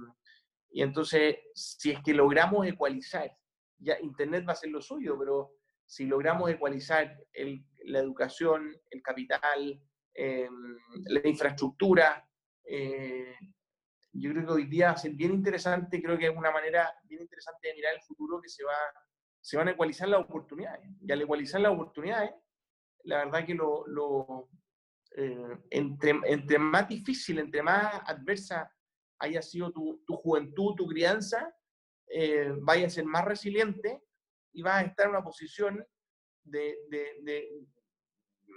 [0.70, 3.36] y entonces, si es que logramos ecualizar,
[3.78, 5.54] ya Internet va a ser lo suyo, pero
[5.86, 9.80] si logramos ecualizar el, la educación, el capital,
[10.16, 12.28] la infraestructura,
[14.14, 16.92] yo creo que hoy día va a ser bien interesante, creo que es una manera
[17.04, 18.76] bien interesante de mirar el futuro que se, va,
[19.40, 20.88] se van a ecualizar las oportunidades.
[21.00, 22.30] Y al ecualizar las oportunidades,
[23.04, 24.48] la verdad que lo, lo
[25.16, 28.70] eh, entre, entre, más difícil, entre más adversa
[29.18, 31.52] haya sido tu, tu juventud, tu crianza,
[32.08, 34.02] eh, vaya a ser más resiliente
[34.52, 35.84] y vas a estar en una posición
[36.44, 37.66] de, de, de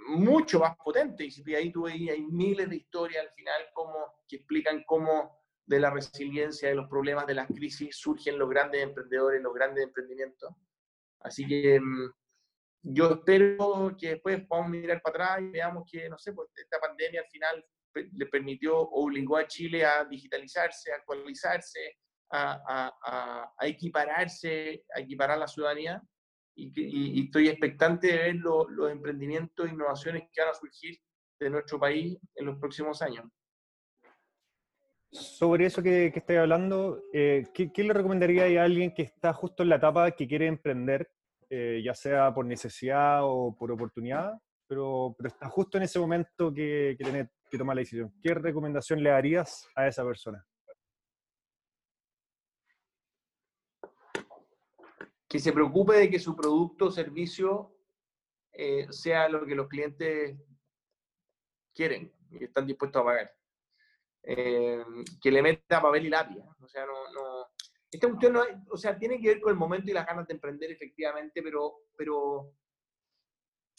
[0.09, 1.27] mucho más potente.
[1.27, 5.36] Y ahí tú veis, hay miles de historias al final como, que explican cómo
[5.67, 9.83] de la resiliencia, de los problemas, de las crisis, surgen los grandes emprendedores, los grandes
[9.83, 10.49] emprendimientos.
[11.19, 12.09] Así que mm,
[12.83, 16.79] yo espero que después podamos mirar para atrás y veamos que, no sé, pues esta
[16.79, 17.65] pandemia al final
[18.13, 21.97] le permitió, obligó a Chile a digitalizarse, a actualizarse,
[22.31, 26.01] a, a, a equipararse, a equiparar la ciudadanía.
[26.55, 30.97] Y, y, estoy expectante de ver los emprendimientos e innovaciones que van a surgir
[31.39, 33.25] de nuestro país en los próximos años.
[35.11, 39.63] Sobre eso que, que estoy hablando, eh, ¿qué, le recomendaría a alguien que está justo
[39.63, 41.09] en la etapa que quiere emprender,
[41.49, 44.33] eh, ya sea por necesidad o por oportunidad,
[44.67, 48.13] pero, está justo en ese momento que, que tiene que tomar la decisión?
[48.21, 50.45] ¿Qué recomendación le darías a esa persona?
[55.29, 57.77] Que se preocupe de que su producto o servicio
[58.51, 60.37] eh, sea lo que los clientes
[61.73, 63.37] quieren y están dispuestos a pagar.
[64.29, 64.83] Eh,
[65.21, 66.37] que le meta papel y lápiz.
[66.37, 66.43] ¿eh?
[66.61, 67.47] O sea, no, no,
[67.89, 70.33] esta cuestión no, o sea, tiene que ver con el momento y las ganas de
[70.33, 72.53] emprender efectivamente, pero, pero,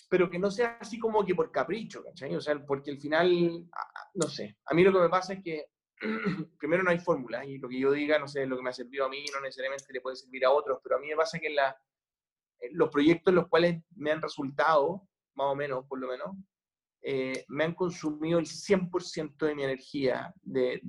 [0.09, 2.35] pero que no sea así como que por capricho, ¿cachai?
[2.35, 3.69] O sea, porque al final,
[4.15, 5.67] no sé, a mí lo que me pasa es que
[6.59, 8.73] primero no hay fórmula y lo que yo diga, no sé, lo que me ha
[8.73, 11.39] servido a mí no necesariamente le puede servir a otros, pero a mí me pasa
[11.39, 11.79] que la,
[12.71, 16.35] los proyectos en los cuales me han resultado, más o menos, por lo menos,
[17.03, 20.81] eh, me han consumido el 100% de mi energía, de,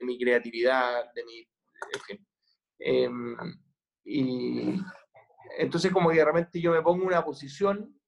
[0.00, 1.38] mi creatividad, de mi...
[1.92, 2.26] En fin.
[2.78, 3.36] Em,
[4.04, 4.80] y
[5.58, 7.98] entonces como que de yo me pongo una posición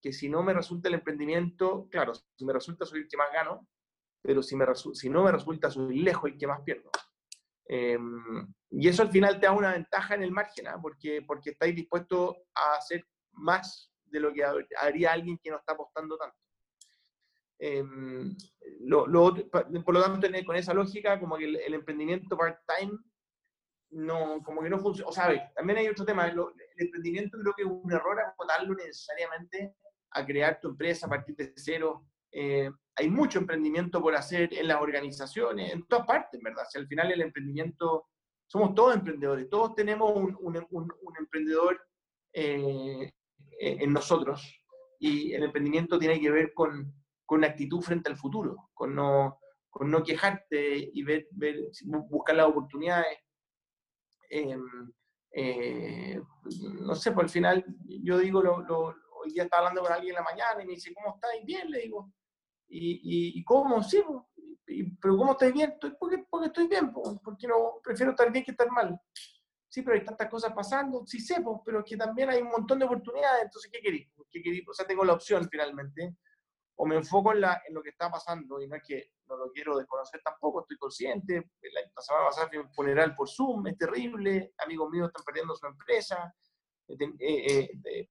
[0.00, 3.32] que si no me resulta el emprendimiento, claro, si me resulta soy el que más
[3.32, 3.68] gano,
[4.22, 4.56] pero si
[5.08, 6.90] no me resulta soy lejos el que más pierdo.
[7.66, 10.78] Em, y eso al final te da una ventaja en el margen, ¿ah?
[10.80, 14.42] porque, porque estáis dispuestos a hacer más de lo que
[14.80, 16.36] haría alguien que no está apostando tanto.
[17.58, 18.36] Em,
[19.84, 22.96] por lo tanto, con esa lógica, como que el, emprendimiento part-time
[23.90, 25.08] no, como que no funciona.
[25.08, 26.26] O sea, también hay otro tema.
[26.26, 26.38] el
[26.76, 29.74] emprendimiento creo que es un error acotarlo necesariamente
[30.10, 32.06] a crear tu empresa a partir de cero.
[32.30, 36.64] Eh, hay mucho emprendimiento por hacer en las organizaciones, en todas partes, ¿verdad?
[36.68, 38.06] Si al final el emprendimiento,
[38.46, 40.56] somos todos emprendedores, todos tenemos un,
[41.18, 41.80] emprendedor
[42.32, 43.12] eh,
[43.58, 44.58] en nosotros
[44.98, 46.92] y el emprendimiento tiene que ver con,
[47.24, 49.38] con actitud frente al futuro, con no,
[49.70, 51.70] con no quejarte y ver, ver,
[52.08, 53.18] buscar las oportunidades.
[54.30, 54.92] Em,
[55.32, 56.20] eh,
[56.80, 57.64] no sé, por pues al final
[58.02, 60.72] yo digo, lo, lo, hoy día estaba hablando con alguien en la mañana y me
[60.74, 61.44] dice, ¿cómo estáis?
[61.44, 62.12] Bien, le digo.
[62.70, 63.82] ¿Y, y, cómo?
[63.82, 64.02] Sí,
[65.00, 65.74] pero ¿cómo estáis bien?
[65.98, 69.00] Porque, porque estoy bien, porque no, prefiero estar bien que estar mal.
[69.68, 72.86] Sí, pero hay tantas cosas pasando, sí sé, pero que también hay un montón de
[72.86, 74.08] oportunidades, entonces, ¿qué queréis?
[74.30, 74.64] ¿Qué?
[74.66, 76.16] O sea, tengo la opción finalmente
[76.80, 79.50] o me enfoco en, la, lo que está pasando y no es que no lo
[79.50, 81.50] quiero desconocer tampoco, estoy consciente.
[81.60, 85.66] La, semana pasada fui un funeral por Zoom, es terrible, amigos míos están perdiendo su
[85.66, 86.32] empresa,
[86.88, 88.10] eh, eh,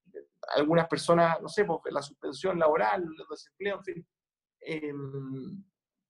[0.56, 4.08] algunas personas, no sé, pues, la suspensión laboral, los desempleo, en fin.
[4.60, 5.64] Em,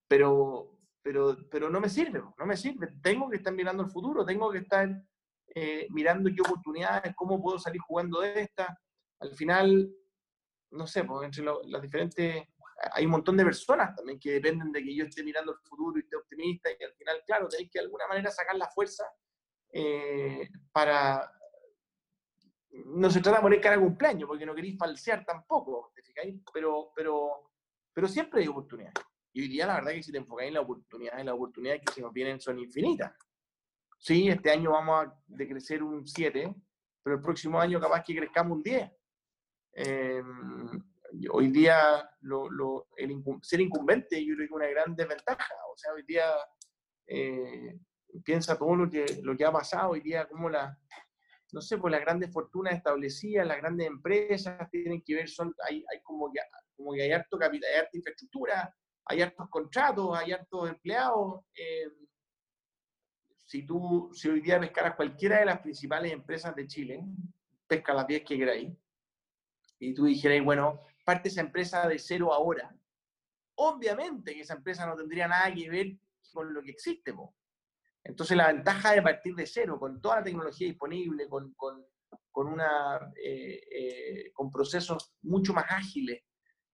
[0.07, 2.87] pero, pero, pero no me sirve, no me sirve.
[3.01, 4.89] Tengo que estar mirando el futuro, tengo que estar
[5.55, 8.79] eh, mirando qué oportunidades, cómo puedo salir jugando de esta.
[9.19, 9.89] Al final,
[10.71, 12.43] no sé, pues entre las diferentes,
[12.93, 15.97] hay un montón de personas también que dependen de que yo esté mirando el futuro
[15.97, 19.05] y esté optimista y al final, claro, tenéis que de alguna manera sacar la fuerza
[19.71, 21.31] eh, para...
[22.85, 26.03] No se trata de morir cada cumpleaños, porque no queréis falsear tampoco, ¿te?
[26.53, 27.51] Pero, pero,
[27.93, 29.03] pero siempre hay oportunidades.
[29.33, 31.93] Y hoy día la verdad que si te enfocáis en las oportunidades, las oportunidades que
[31.93, 33.13] se nos vienen son infinitas.
[33.97, 36.53] Sí, este año vamos a decrecer un 7,
[37.03, 38.91] pero el próximo año capaz que crezcamos un 10.
[39.73, 40.83] Em,
[41.31, 42.87] hoy día lo,
[43.41, 45.53] ser incumbente yo creo que es una gran desventaja.
[45.73, 46.25] O sea, hoy día
[47.07, 47.79] eh,
[48.23, 50.77] piensa todo lo que, lo que ha pasado, hoy día como la,
[51.53, 55.83] no sé, pues las grandes fortunas establecidas, las grandes empresas tienen que ver, son, hay,
[55.91, 56.39] hay como, que,
[56.75, 61.45] como que hay harto capital, hay harta infraestructura, hay hartos contratos, hay hartos empleados.
[61.55, 62.06] Em,
[63.47, 67.05] si tú, si hoy día pescaras cualquiera de las principales empresas de Chile,
[67.65, 68.73] pesca las 10 que queráis,
[69.79, 72.75] y tú dijeras, bueno, parte esa empresa de cero ahora,
[73.55, 75.97] obviamente que esa empresa no tendría nada que ver
[76.33, 77.15] con lo que existe.
[78.03, 81.85] Entonces la ventaja de partir de cero, con toda la tecnología disponible, con, con,
[82.29, 86.21] con una, eh, eh, con procesos mucho más ágiles,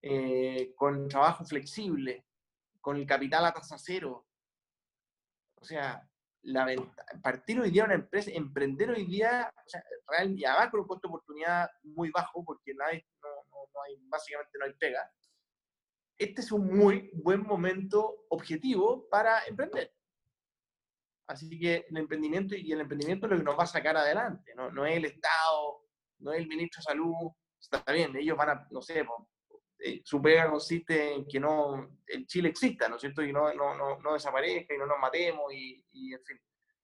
[0.02, 2.26] eh, con trabajo flexible,
[2.82, 4.26] con el capital a tasa cero.
[5.54, 6.10] O sea,
[7.22, 11.12] partir hoy día una empresa, emprender hoy día, o sea, real, con un costo de
[11.14, 12.86] oportunidad muy bajo, porque no,
[14.10, 15.10] básicamente no hay pega,
[16.18, 19.94] este es un muy buen momento objetivo para emprender.
[21.28, 24.54] Así que el emprendimiento y el emprendimiento es lo que nos va a sacar adelante,
[24.56, 25.82] no, no es el Estado,
[26.20, 29.06] no es el ministro de Salud, está bien, ellos van a, no sé,
[29.86, 33.22] eh, su pega consiste en que no, el Chile exista, ¿no es cierto?
[33.22, 36.40] Y no, no, no, no desaparezca y no nos matemos y, y, en fin,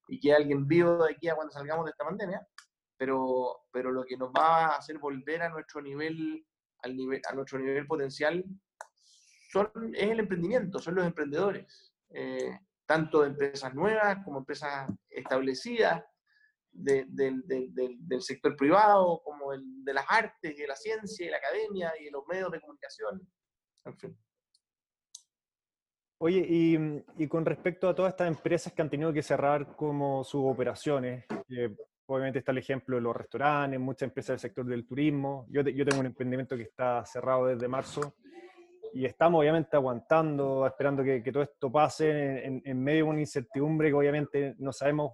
[0.10, 2.46] y que alguien vivo de aquí a cuando salgamos de esta pandemia,
[2.98, 6.46] pero, pero lo que nos va a hacer volver a nuestro nivel,
[6.84, 8.44] al nivel a nuestro nivel potencial
[9.50, 16.04] son, es el emprendimiento, son los emprendedores, eh, tanto de empresas nuevas como empresas establecidas,
[16.84, 22.06] del sector privado, como el, de las artes, de la ciencia, y la academia, y
[22.06, 23.22] de los medios de comunicación,
[23.86, 24.18] en fin.
[26.22, 26.78] Oye, y,
[27.18, 31.26] y, con respecto a todas estas empresas que han tenido que cerrar como sus operaciones,
[32.08, 35.46] obviamente está el ejemplo de los restaurantes, muchas empresas del sector del turismo.
[35.50, 38.16] Yo, yo tengo un emprendimiento que está cerrado desde marzo
[38.94, 43.20] y estamos obviamente aguantando, esperando que, que todo esto pase en, en, medio de una
[43.20, 45.14] incertidumbre que obviamente no sabemos,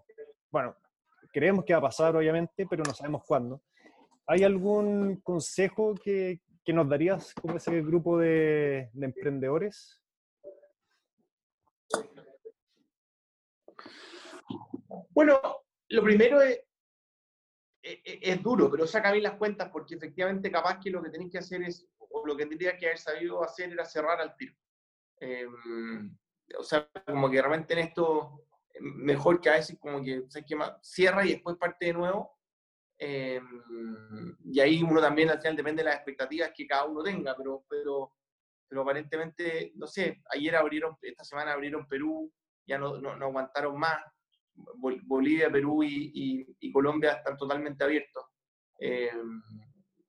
[0.49, 0.75] bueno,
[1.35, 3.61] creemos que va a pasar, obviamente, pero no sabemos cuándo.
[4.25, 10.01] ¿Hay algún consejo que, que nos darías como ese grupo de, de emprendedores?
[15.09, 15.41] Bueno,
[15.89, 16.61] lo primero es,
[17.83, 21.33] es, es, duro, pero saca bien las cuentas porque efectivamente capaz que lo que tenéis
[21.33, 24.55] que hacer es, o lo que tendría que haber sabido hacer era cerrar al tiro.
[25.19, 25.45] Eh,
[26.57, 28.44] o sea, como que realmente en esto
[28.79, 32.31] mejor que a veces como que, se quema cierra y después parte de nuevo.
[32.97, 33.41] Eh,
[34.45, 37.65] y ahí uno también al final depende de las expectativas que cada uno tenga, pero,
[37.69, 38.13] pero,
[38.67, 42.31] pero aparentemente, no sé, ayer abrieron, esta semana abrieron Perú,
[42.65, 43.99] ya no, no, aguantaron más.
[44.53, 48.23] Bolivia, Perú y, y, Colombia están totalmente abiertos.
[48.79, 49.11] Eh,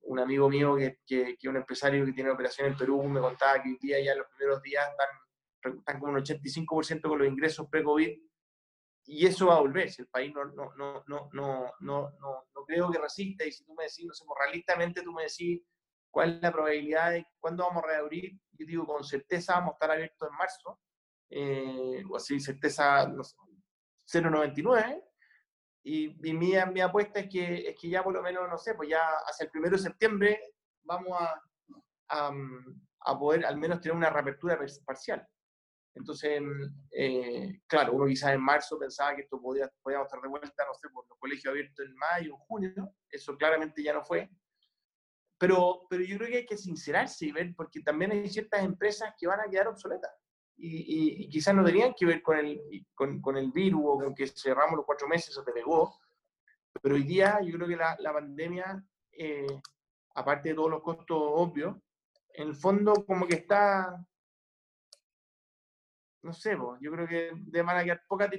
[0.02, 3.60] un amigo mío que, que, que, un empresario que tiene operación en Perú me contaba
[3.60, 7.26] que hoy día ya en los primeros días están, están como un 85% con los
[7.26, 8.16] ingresos pre-COVID
[9.07, 12.44] y eso va a volver, si el país no, no, no, no, no, no, no,
[12.66, 15.62] creo que resista y si tú me decís, no sé, pues, realistamente tú me decís
[16.11, 19.74] cuál es la probabilidad de cuándo vamos a reabrir, yo digo con certeza vamos a
[19.74, 20.80] estar abiertos en marzo,
[21.30, 25.02] eh, o así certeza no 0,99,
[25.84, 28.88] y, mi, mi, apuesta es que, es que ya por lo menos, no sé, pues
[28.88, 31.40] ya hacia el primero de septiembre vamos a,
[32.09, 32.32] a,
[33.00, 35.24] a poder al menos tener una reapertura parcial.
[35.97, 36.42] Entonces,
[36.92, 40.74] eh, claro, uno quizás en marzo pensaba que esto podía, podíamos estar de vuelta, no
[40.74, 44.30] sé, por los colegios abiertos en mayo, en junio, eso claramente ya no fue.
[45.38, 49.14] Pero, pero yo creo que hay que sincerarse y ver, porque también hay ciertas empresas
[49.18, 50.12] que van a quedar obsoletas
[50.59, 54.26] y, quizás no tenían que ver con el, con, con, el virus o con que
[54.26, 55.99] cerramos los cuatro meses o te pegó,
[56.82, 58.82] pero hoy día yo creo que la, la pandemia,
[59.12, 59.61] eh,
[60.14, 61.76] aparte de todos los costos obvios,
[62.34, 64.07] en el fondo como que está,
[66.27, 68.31] no sé, yo creo que de van a quedar pocas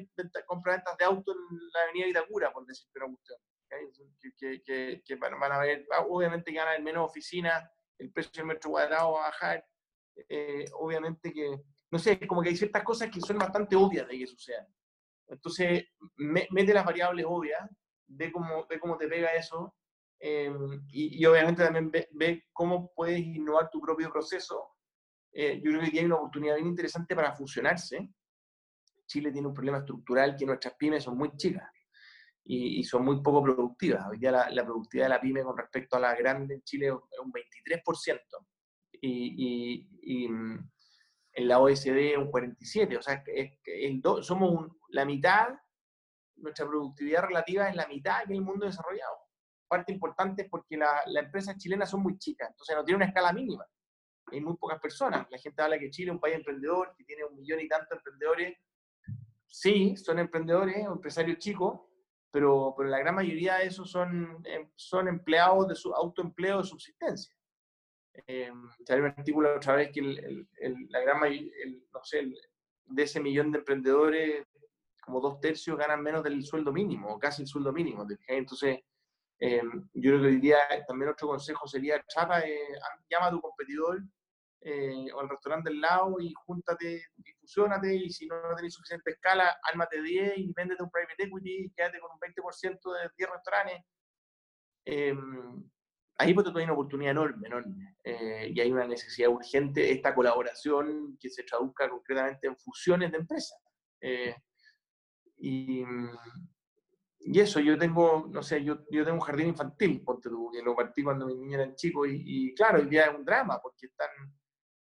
[0.45, 3.39] compraventas de auto en la avenida Itacura, por decirte una cuestión.
[4.37, 8.11] Que, que, que, van a haber, ah, obviamente que van a haber menos oficinas, el
[8.11, 9.65] precio del metro cuadrado va a bajar,
[10.29, 11.61] eh, obviamente que
[11.91, 14.67] no sé, como que hay ciertas cosas que son bastante obvias de que sucedan.
[15.27, 15.85] Entonces,
[16.17, 17.69] mete las variables obvias,
[18.07, 19.75] ve cómo, ve cómo te pega eso,
[20.19, 20.51] eh,
[20.89, 24.76] y, obviamente también ve, cómo puedes innovar tu propio proceso.
[25.31, 28.09] Eh, yo creo que aquí hay una oportunidad bien interesante para fusionarse.
[29.05, 31.69] Chile tiene un problema estructural que nuestras pymes son muy chicas
[32.43, 34.05] y, son muy poco productivas.
[34.07, 37.19] Hoy día la, productividad de la pyme con respecto a la grande en Chile es
[37.19, 38.19] un 23%.
[39.01, 40.27] y, y
[41.37, 43.23] en la OSD un 47, o sea,
[44.21, 45.49] somos la mitad,
[46.37, 49.15] nuestra productividad relativa es la mitad que el mundo desarrollado.
[49.67, 53.31] Parte importante es porque las empresas chilenas son muy chicas, entonces no tienen una escala
[53.33, 53.63] mínima.
[54.31, 55.27] Hay muy pocas personas.
[55.29, 57.97] La gente habla que Chile es un país emprendedor, que tiene un millón y tantos
[57.97, 58.57] emprendedores.
[59.47, 61.79] Sí, son emprendedores, empresarios chicos,
[62.31, 66.63] pero, pero la gran mayoría de esos son, em, son empleados de su autoempleo de
[66.65, 67.33] subsistencia.
[68.25, 68.51] Eh,
[68.85, 70.47] salió un artículo otra vez que el,
[70.89, 71.51] la gran mayoría,
[71.93, 72.27] no sé,
[72.85, 74.45] de ese millón de emprendedores,
[75.01, 78.05] como dos tercios ganan menos del sueldo mínimo, o casi el sueldo mínimo.
[78.27, 78.79] Entonces,
[79.39, 79.61] eh,
[79.93, 80.57] yo creo que hoy día
[80.87, 82.59] también otro consejo sería, chapa, eh,
[83.09, 84.01] llama a tu competidor
[84.61, 89.11] eh, o al restaurante del lado y júntate y fusionate y si no tenés suficiente
[89.11, 93.29] escala, ármate 10 y véndete un private equity y quédate con un 20% de 10
[93.29, 93.85] restaurantes
[96.17, 97.95] ahí pues hay una oportunidad enorme, enorme.
[98.03, 103.11] Eh, y hay una necesidad urgente de esta colaboración que se traduzca concretamente en fusiones
[103.11, 103.59] de empresas.
[104.01, 104.35] Eh,
[105.37, 105.83] y,
[107.19, 110.63] y, eso, yo tengo, no sé, yo, yo tengo un jardín infantil, ponte tú, que
[110.63, 113.59] lo partí cuando mi niña era chico, y, y, claro, hoy día es un drama,
[113.61, 114.09] porque están,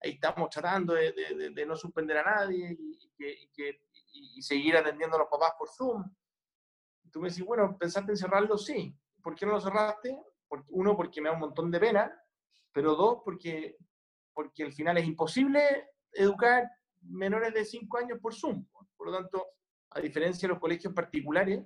[0.02, 3.10] ahí estamos tratando de, de, de no suspender a nadie y,
[3.52, 3.80] que,
[4.12, 6.04] y, seguir atendiendo a los papás por Zoom.
[7.10, 8.56] Tú me decís, bueno, ¿pensaste en cerrarlo?
[8.56, 8.96] Sí.
[9.22, 10.18] ¿Por qué no lo cerraste?
[10.68, 12.12] uno, porque me da un montón de pena,
[12.72, 13.76] pero dos, porque,
[14.34, 16.68] porque al final es imposible educar
[17.02, 18.66] menores de 5 años por Zoom.
[18.96, 19.46] Por lo tanto,
[19.90, 21.64] a diferencia de los colegios particulares,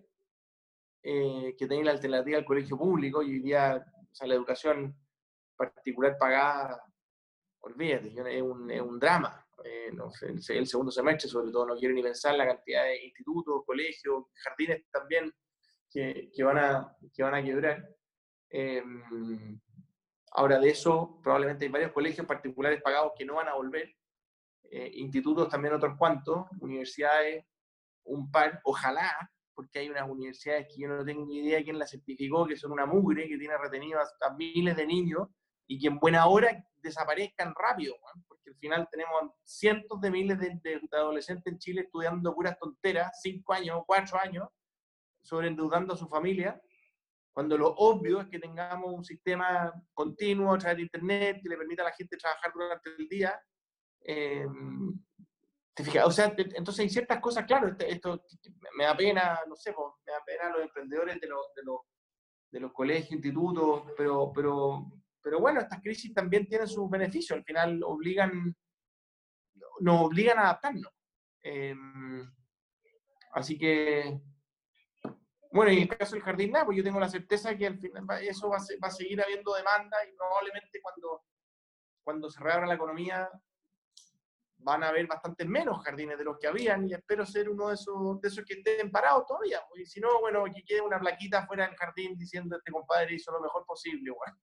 [1.03, 4.95] eh, que tienen la alternativa al colegio público, y hoy día o sea, la educación
[5.57, 6.83] particular pagada,
[7.65, 9.41] olvídate, es un, es un drama.
[9.65, 13.05] Eh, no sé, el, segundo semestre, sobre todo, no quiero ni pensar la cantidad de
[13.05, 15.33] institutos, colegios, jardines también
[15.91, 17.89] que, que, van, a, que van a quebrar.
[18.51, 19.61] Em,
[20.33, 23.95] ahora de eso, probablemente hay varios colegios particulares pagados que no van a volver,
[24.65, 27.45] eh, institutos también otros cuantos, universidades,
[28.05, 31.79] un par, ojalá, porque hay unas universidades que yo no tengo ni idea de quién
[31.79, 35.29] las certificó, que son una mugre, que tiene retenido hasta miles de niños
[35.67, 37.97] y que en buena hora desaparezcan rápido,
[38.29, 43.19] porque al final tenemos cientos de miles de, de, adolescentes en Chile estudiando puras tonteras,
[43.21, 44.49] cinco años, cuatro años,
[45.23, 46.61] sobreendeudando a su familia,
[47.35, 51.57] cuando lo obvio es que tengamos un sistema continuo a través de Internet que le
[51.57, 53.41] permita a la gente trabajar durante el día.
[54.07, 54.47] Eh,
[55.75, 56.07] ¿te fijas?
[56.07, 58.25] O sea, entonces hay ciertas cosas, claro, este, esto,
[58.77, 59.75] me da pena, no sé,
[60.07, 61.81] me da pena los emprendedores de, los, de, los,
[62.53, 64.93] de los colegios, institutos, pero, pero,
[65.25, 68.55] pero bueno, estas crisis también tienen sus beneficios, al final obligan,
[69.81, 70.93] nos obligan a adaptarnos.
[71.43, 71.75] Eh,
[73.33, 74.21] así que
[75.55, 77.79] bueno, y en el caso del jardín, nada, pues yo tengo la certeza que al
[77.79, 81.23] final eso va a, seguir habiendo demanda y probablemente cuando,
[82.03, 83.31] cuando se reabra la economía
[84.57, 87.75] van a haber bastantes menos jardines de los que habían y espero ser uno de
[87.75, 89.61] esos, de esos que estén parados todavía.
[89.69, 93.15] Pues, y si no, bueno, que quede una plaquita fuera del jardín diciendo este compadre
[93.15, 94.11] hizo lo mejor posible.
[94.11, 94.37] Bueno.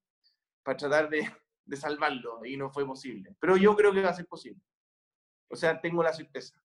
[0.64, 1.20] Para tratar de,
[1.66, 3.36] de salvarlo y no fue posible.
[3.40, 4.62] Pero yo creo que va a ser posible.
[5.50, 6.62] O sea, tengo la certeza.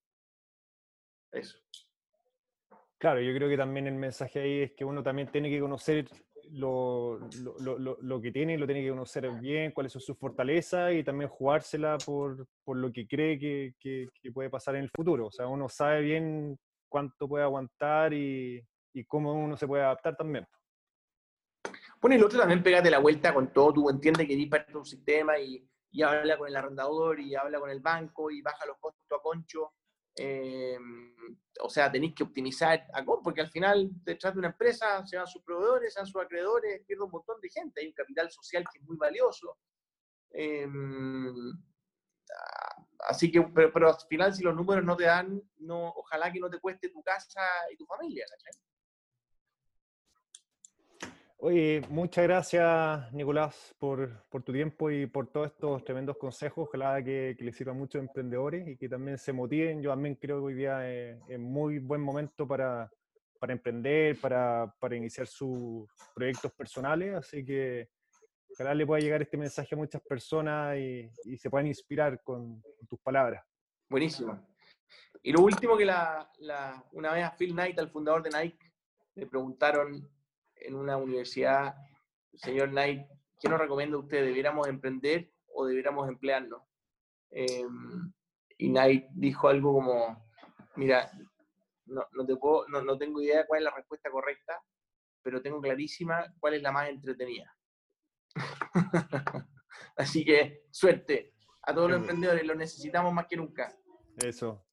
[1.31, 1.59] Eso.
[2.97, 6.07] Claro, yo creo que también el mensaje ahí es que uno también tiene que conocer
[6.51, 7.19] lo,
[7.59, 11.03] lo, lo, lo que tiene, lo tiene que conocer bien, cuáles son sus fortalezas y
[11.03, 15.27] también jugársela por, por lo que cree que, que, que, puede pasar en el futuro.
[15.27, 16.57] O sea, uno sabe bien
[16.89, 20.47] cuánto puede aguantar y, y cómo uno se puede adaptar también.
[21.99, 24.77] Bueno, y el otro también pégate la vuelta con todo, tú entiendes que eres parte
[24.77, 28.65] un sistema y, y habla con el arrendador y habla con el banco y baja
[28.65, 29.73] los costos a concho
[30.19, 30.79] eh,
[31.61, 35.27] o sea, tenéis que optimizar a porque al final detrás de una empresa se van
[35.27, 38.63] sus proveedores, se van sus acreedores, pierde un montón de gente, hay un capital social
[38.71, 39.57] que es muy valioso.
[40.31, 40.67] Eh,
[43.07, 46.39] así que, pero, pero, al final si los números no te dan, no, ojalá que
[46.39, 47.41] no te cueste tu casa
[47.71, 48.25] y tu familia.
[51.39, 56.67] Oye, muchas gracias, Nicolás, por, tu tiempo y por todos estos tremendos consejos.
[56.67, 59.83] Ojalá que, les sirva a muchos emprendedores y que también se motiven.
[59.83, 62.89] Yo también creo que hoy día es, muy buen momento para,
[63.47, 67.13] emprender, para, iniciar sus proyectos personales.
[67.13, 67.87] Así que
[68.53, 72.99] ojalá le pueda llegar este mensaje a muchas personas y, se puedan inspirar con, tus
[72.99, 73.45] palabras.
[73.87, 74.43] Buenísimo.
[75.21, 76.27] Y lo último que la,
[76.93, 78.73] una vez a Phil Knight, al fundador de Nike,
[79.13, 80.16] le preguntaron
[80.61, 81.75] en una universidad,
[82.33, 83.07] señor Knight,
[83.39, 84.23] ¿qué nos recomienda usted?
[84.23, 86.61] ¿Debiéramos emprender o debiéramos emplearnos?
[87.31, 87.65] Eh,
[88.57, 90.25] y Knight dijo algo como,
[90.75, 91.11] mira,
[91.85, 94.61] no, no, te puedo, no, no tengo idea cuál es la respuesta correcta,
[95.21, 97.55] pero tengo clarísima cuál es la más entretenida.
[99.95, 101.33] Así que suerte
[101.63, 103.75] a todos los emprendedores, lo necesitamos más que nunca.
[104.17, 104.65] Eso.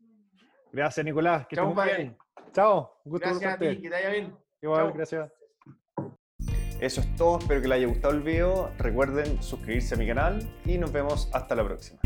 [0.72, 1.46] Gracias, Nicolás.
[1.46, 2.16] Que Chao, bien.
[2.52, 3.00] Chao.
[3.04, 4.38] Gusto gracias a ti, que te vaya bien.
[4.62, 5.43] Igual, gracias.
[6.84, 8.70] Eso es todo, espero que les haya gustado el video.
[8.76, 11.98] Recuerden suscribirse a mi canal y nos vemos hasta la próxima.